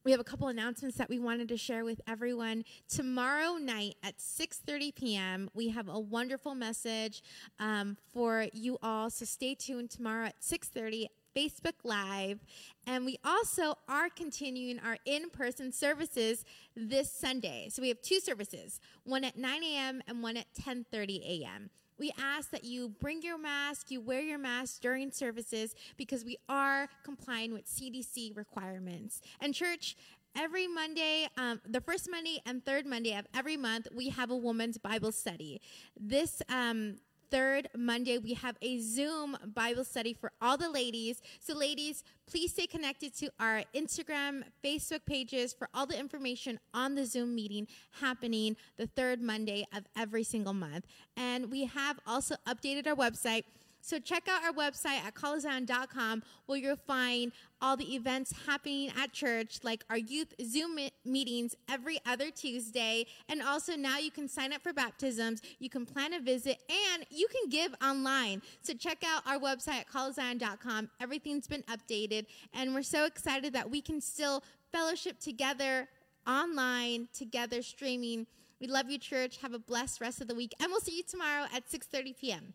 we 0.09 0.13
have 0.13 0.21
a 0.21 0.25
couple 0.25 0.49
announcements 0.49 0.97
that 0.97 1.11
we 1.11 1.19
wanted 1.19 1.49
to 1.49 1.57
share 1.59 1.85
with 1.85 2.01
everyone. 2.09 2.65
Tomorrow 2.89 3.57
night 3.57 3.97
at 4.03 4.17
6:30 4.17 4.95
p.m., 4.95 5.51
we 5.53 5.69
have 5.69 5.91
a 5.91 6.01
wonderful 6.01 6.55
message 6.55 7.23
um, 7.61 7.95
for 8.11 8.47
you 8.55 8.79
all. 8.83 9.11
So 9.11 9.27
stay 9.27 9.55
tuned 9.55 9.91
tomorrow 9.91 10.29
at 10.29 10.41
6:30. 10.41 11.09
Facebook 11.37 11.75
Live. 11.85 12.41
And 12.87 13.05
we 13.05 13.19
also 13.23 13.75
are 13.87 14.09
continuing 14.09 14.81
our 14.81 14.97
in 15.05 15.29
person 15.29 15.71
services 15.71 16.45
this 16.75 17.13
Sunday. 17.13 17.69
So 17.71 17.83
we 17.83 17.89
have 17.89 18.01
two 18.01 18.19
services 18.19 18.81
one 19.05 19.25
at 19.25 19.37
9 19.37 19.63
a.m. 19.63 20.01
and 20.09 20.23
one 20.23 20.39
at 20.39 20.47
10 20.55 20.87
30 20.91 21.45
a.m 21.45 21.69
we 21.99 22.13
ask 22.19 22.51
that 22.51 22.65
you 22.65 22.89
bring 22.89 23.23
your 23.23 23.39
mask, 23.39 23.91
you 23.91 24.01
wear 24.01 24.21
your 24.21 24.39
mask 24.39 24.81
during 24.81 25.11
services 25.11 25.75
because 25.97 26.25
we 26.25 26.37
are 26.49 26.89
complying 27.03 27.53
with 27.53 27.67
CDC 27.67 28.37
requirements. 28.37 29.21
And, 29.41 29.55
church, 29.55 29.97
every 30.37 30.69
Monday, 30.69 31.29
um, 31.37 31.61
the 31.69 31.81
first 31.81 32.09
Monday 32.11 32.41
and 32.47 32.65
third 32.65 32.87
Monday 32.87 33.15
of 33.17 33.27
every 33.35 33.57
month, 33.57 33.89
we 33.95 34.11
have 34.11 34.31
a 34.31 34.37
woman's 34.37 34.79
Bible 34.79 35.13
study. 35.13 35.61
This 35.99 36.43
um, 36.49 36.97
third 37.31 37.69
Monday, 37.77 38.19
we 38.19 38.35
have 38.35 38.57
a 38.63 38.79
Zoom 38.81 39.37
Bible 39.55 39.85
study 39.85 40.13
for 40.13 40.33
all 40.41 40.57
the 40.57 40.71
ladies. 40.71 41.21
So, 41.41 41.55
ladies, 41.55 42.03
please 42.27 42.53
stay 42.53 42.67
connected 42.67 43.15
to 43.19 43.31
our 43.39 43.63
Instagram, 43.75 44.43
Facebook 44.65 45.05
pages 45.07 45.53
for 45.53 45.69
all 45.75 45.87
the 45.87 45.99
information 45.99 46.59
on 46.75 46.95
the 46.95 47.05
Zoom 47.05 47.35
meeting 47.35 47.67
happening 48.01 48.57
the 48.77 48.87
third 48.87 49.21
Monday 49.21 49.67
of 49.75 49.85
every 49.97 50.25
single 50.25 50.55
month. 50.55 50.87
And 51.17 51.51
we 51.51 51.67
have 51.67 51.99
also 52.07 52.37
updated 52.47 52.87
our 52.87 52.97
website 52.97 53.45
so 53.81 53.99
check 53.99 54.29
out 54.29 54.45
our 54.45 54.53
website 54.53 55.05
at 55.05 55.15
callofzion.com 55.15 56.23
where 56.47 56.59
you'll 56.59 56.77
find 56.77 57.33
all 57.61 57.77
the 57.77 57.95
events 57.95 58.33
happening 58.47 58.91
at 58.97 59.13
church, 59.13 59.59
like 59.63 59.85
our 59.91 59.99
youth 59.99 60.35
Zoom 60.45 60.79
meetings 61.05 61.55
every 61.71 61.99
other 62.07 62.31
Tuesday. 62.31 63.07
And 63.29 63.43
also 63.43 63.77
now 63.77 63.99
you 63.99 64.11
can 64.11 64.29
sign 64.29 64.53
up 64.53 64.63
for 64.63 64.73
baptisms, 64.73 65.41
you 65.59 65.71
can 65.71 65.87
plan 65.87 66.13
a 66.13 66.21
visit, 66.21 66.59
and 66.69 67.05
you 67.11 67.27
can 67.29 67.49
give 67.49 67.75
online. 67.83 68.43
So 68.63 68.75
check 68.75 69.03
out 69.05 69.23
our 69.27 69.39
website 69.39 69.81
at 69.81 69.89
callofzion.com. 69.89 70.91
Everything's 71.01 71.47
been 71.47 71.65
updated, 71.65 72.27
and 72.53 72.75
we're 72.75 72.83
so 72.83 73.07
excited 73.07 73.53
that 73.55 73.71
we 73.71 73.81
can 73.81 74.01
still 74.01 74.43
fellowship 74.73 75.19
together 75.19 75.89
online, 76.27 77.09
together 77.15 77.63
streaming. 77.63 78.27
We 78.61 78.67
love 78.67 78.91
you, 78.91 78.99
church. 78.99 79.39
Have 79.39 79.55
a 79.55 79.59
blessed 79.59 80.01
rest 80.01 80.21
of 80.21 80.29
the 80.29 80.35
week, 80.35 80.53
and 80.61 80.71
we'll 80.71 80.81
see 80.81 80.97
you 80.97 81.03
tomorrow 81.03 81.47
at 81.55 81.69
6:30 81.69 82.17
p.m. 82.19 82.55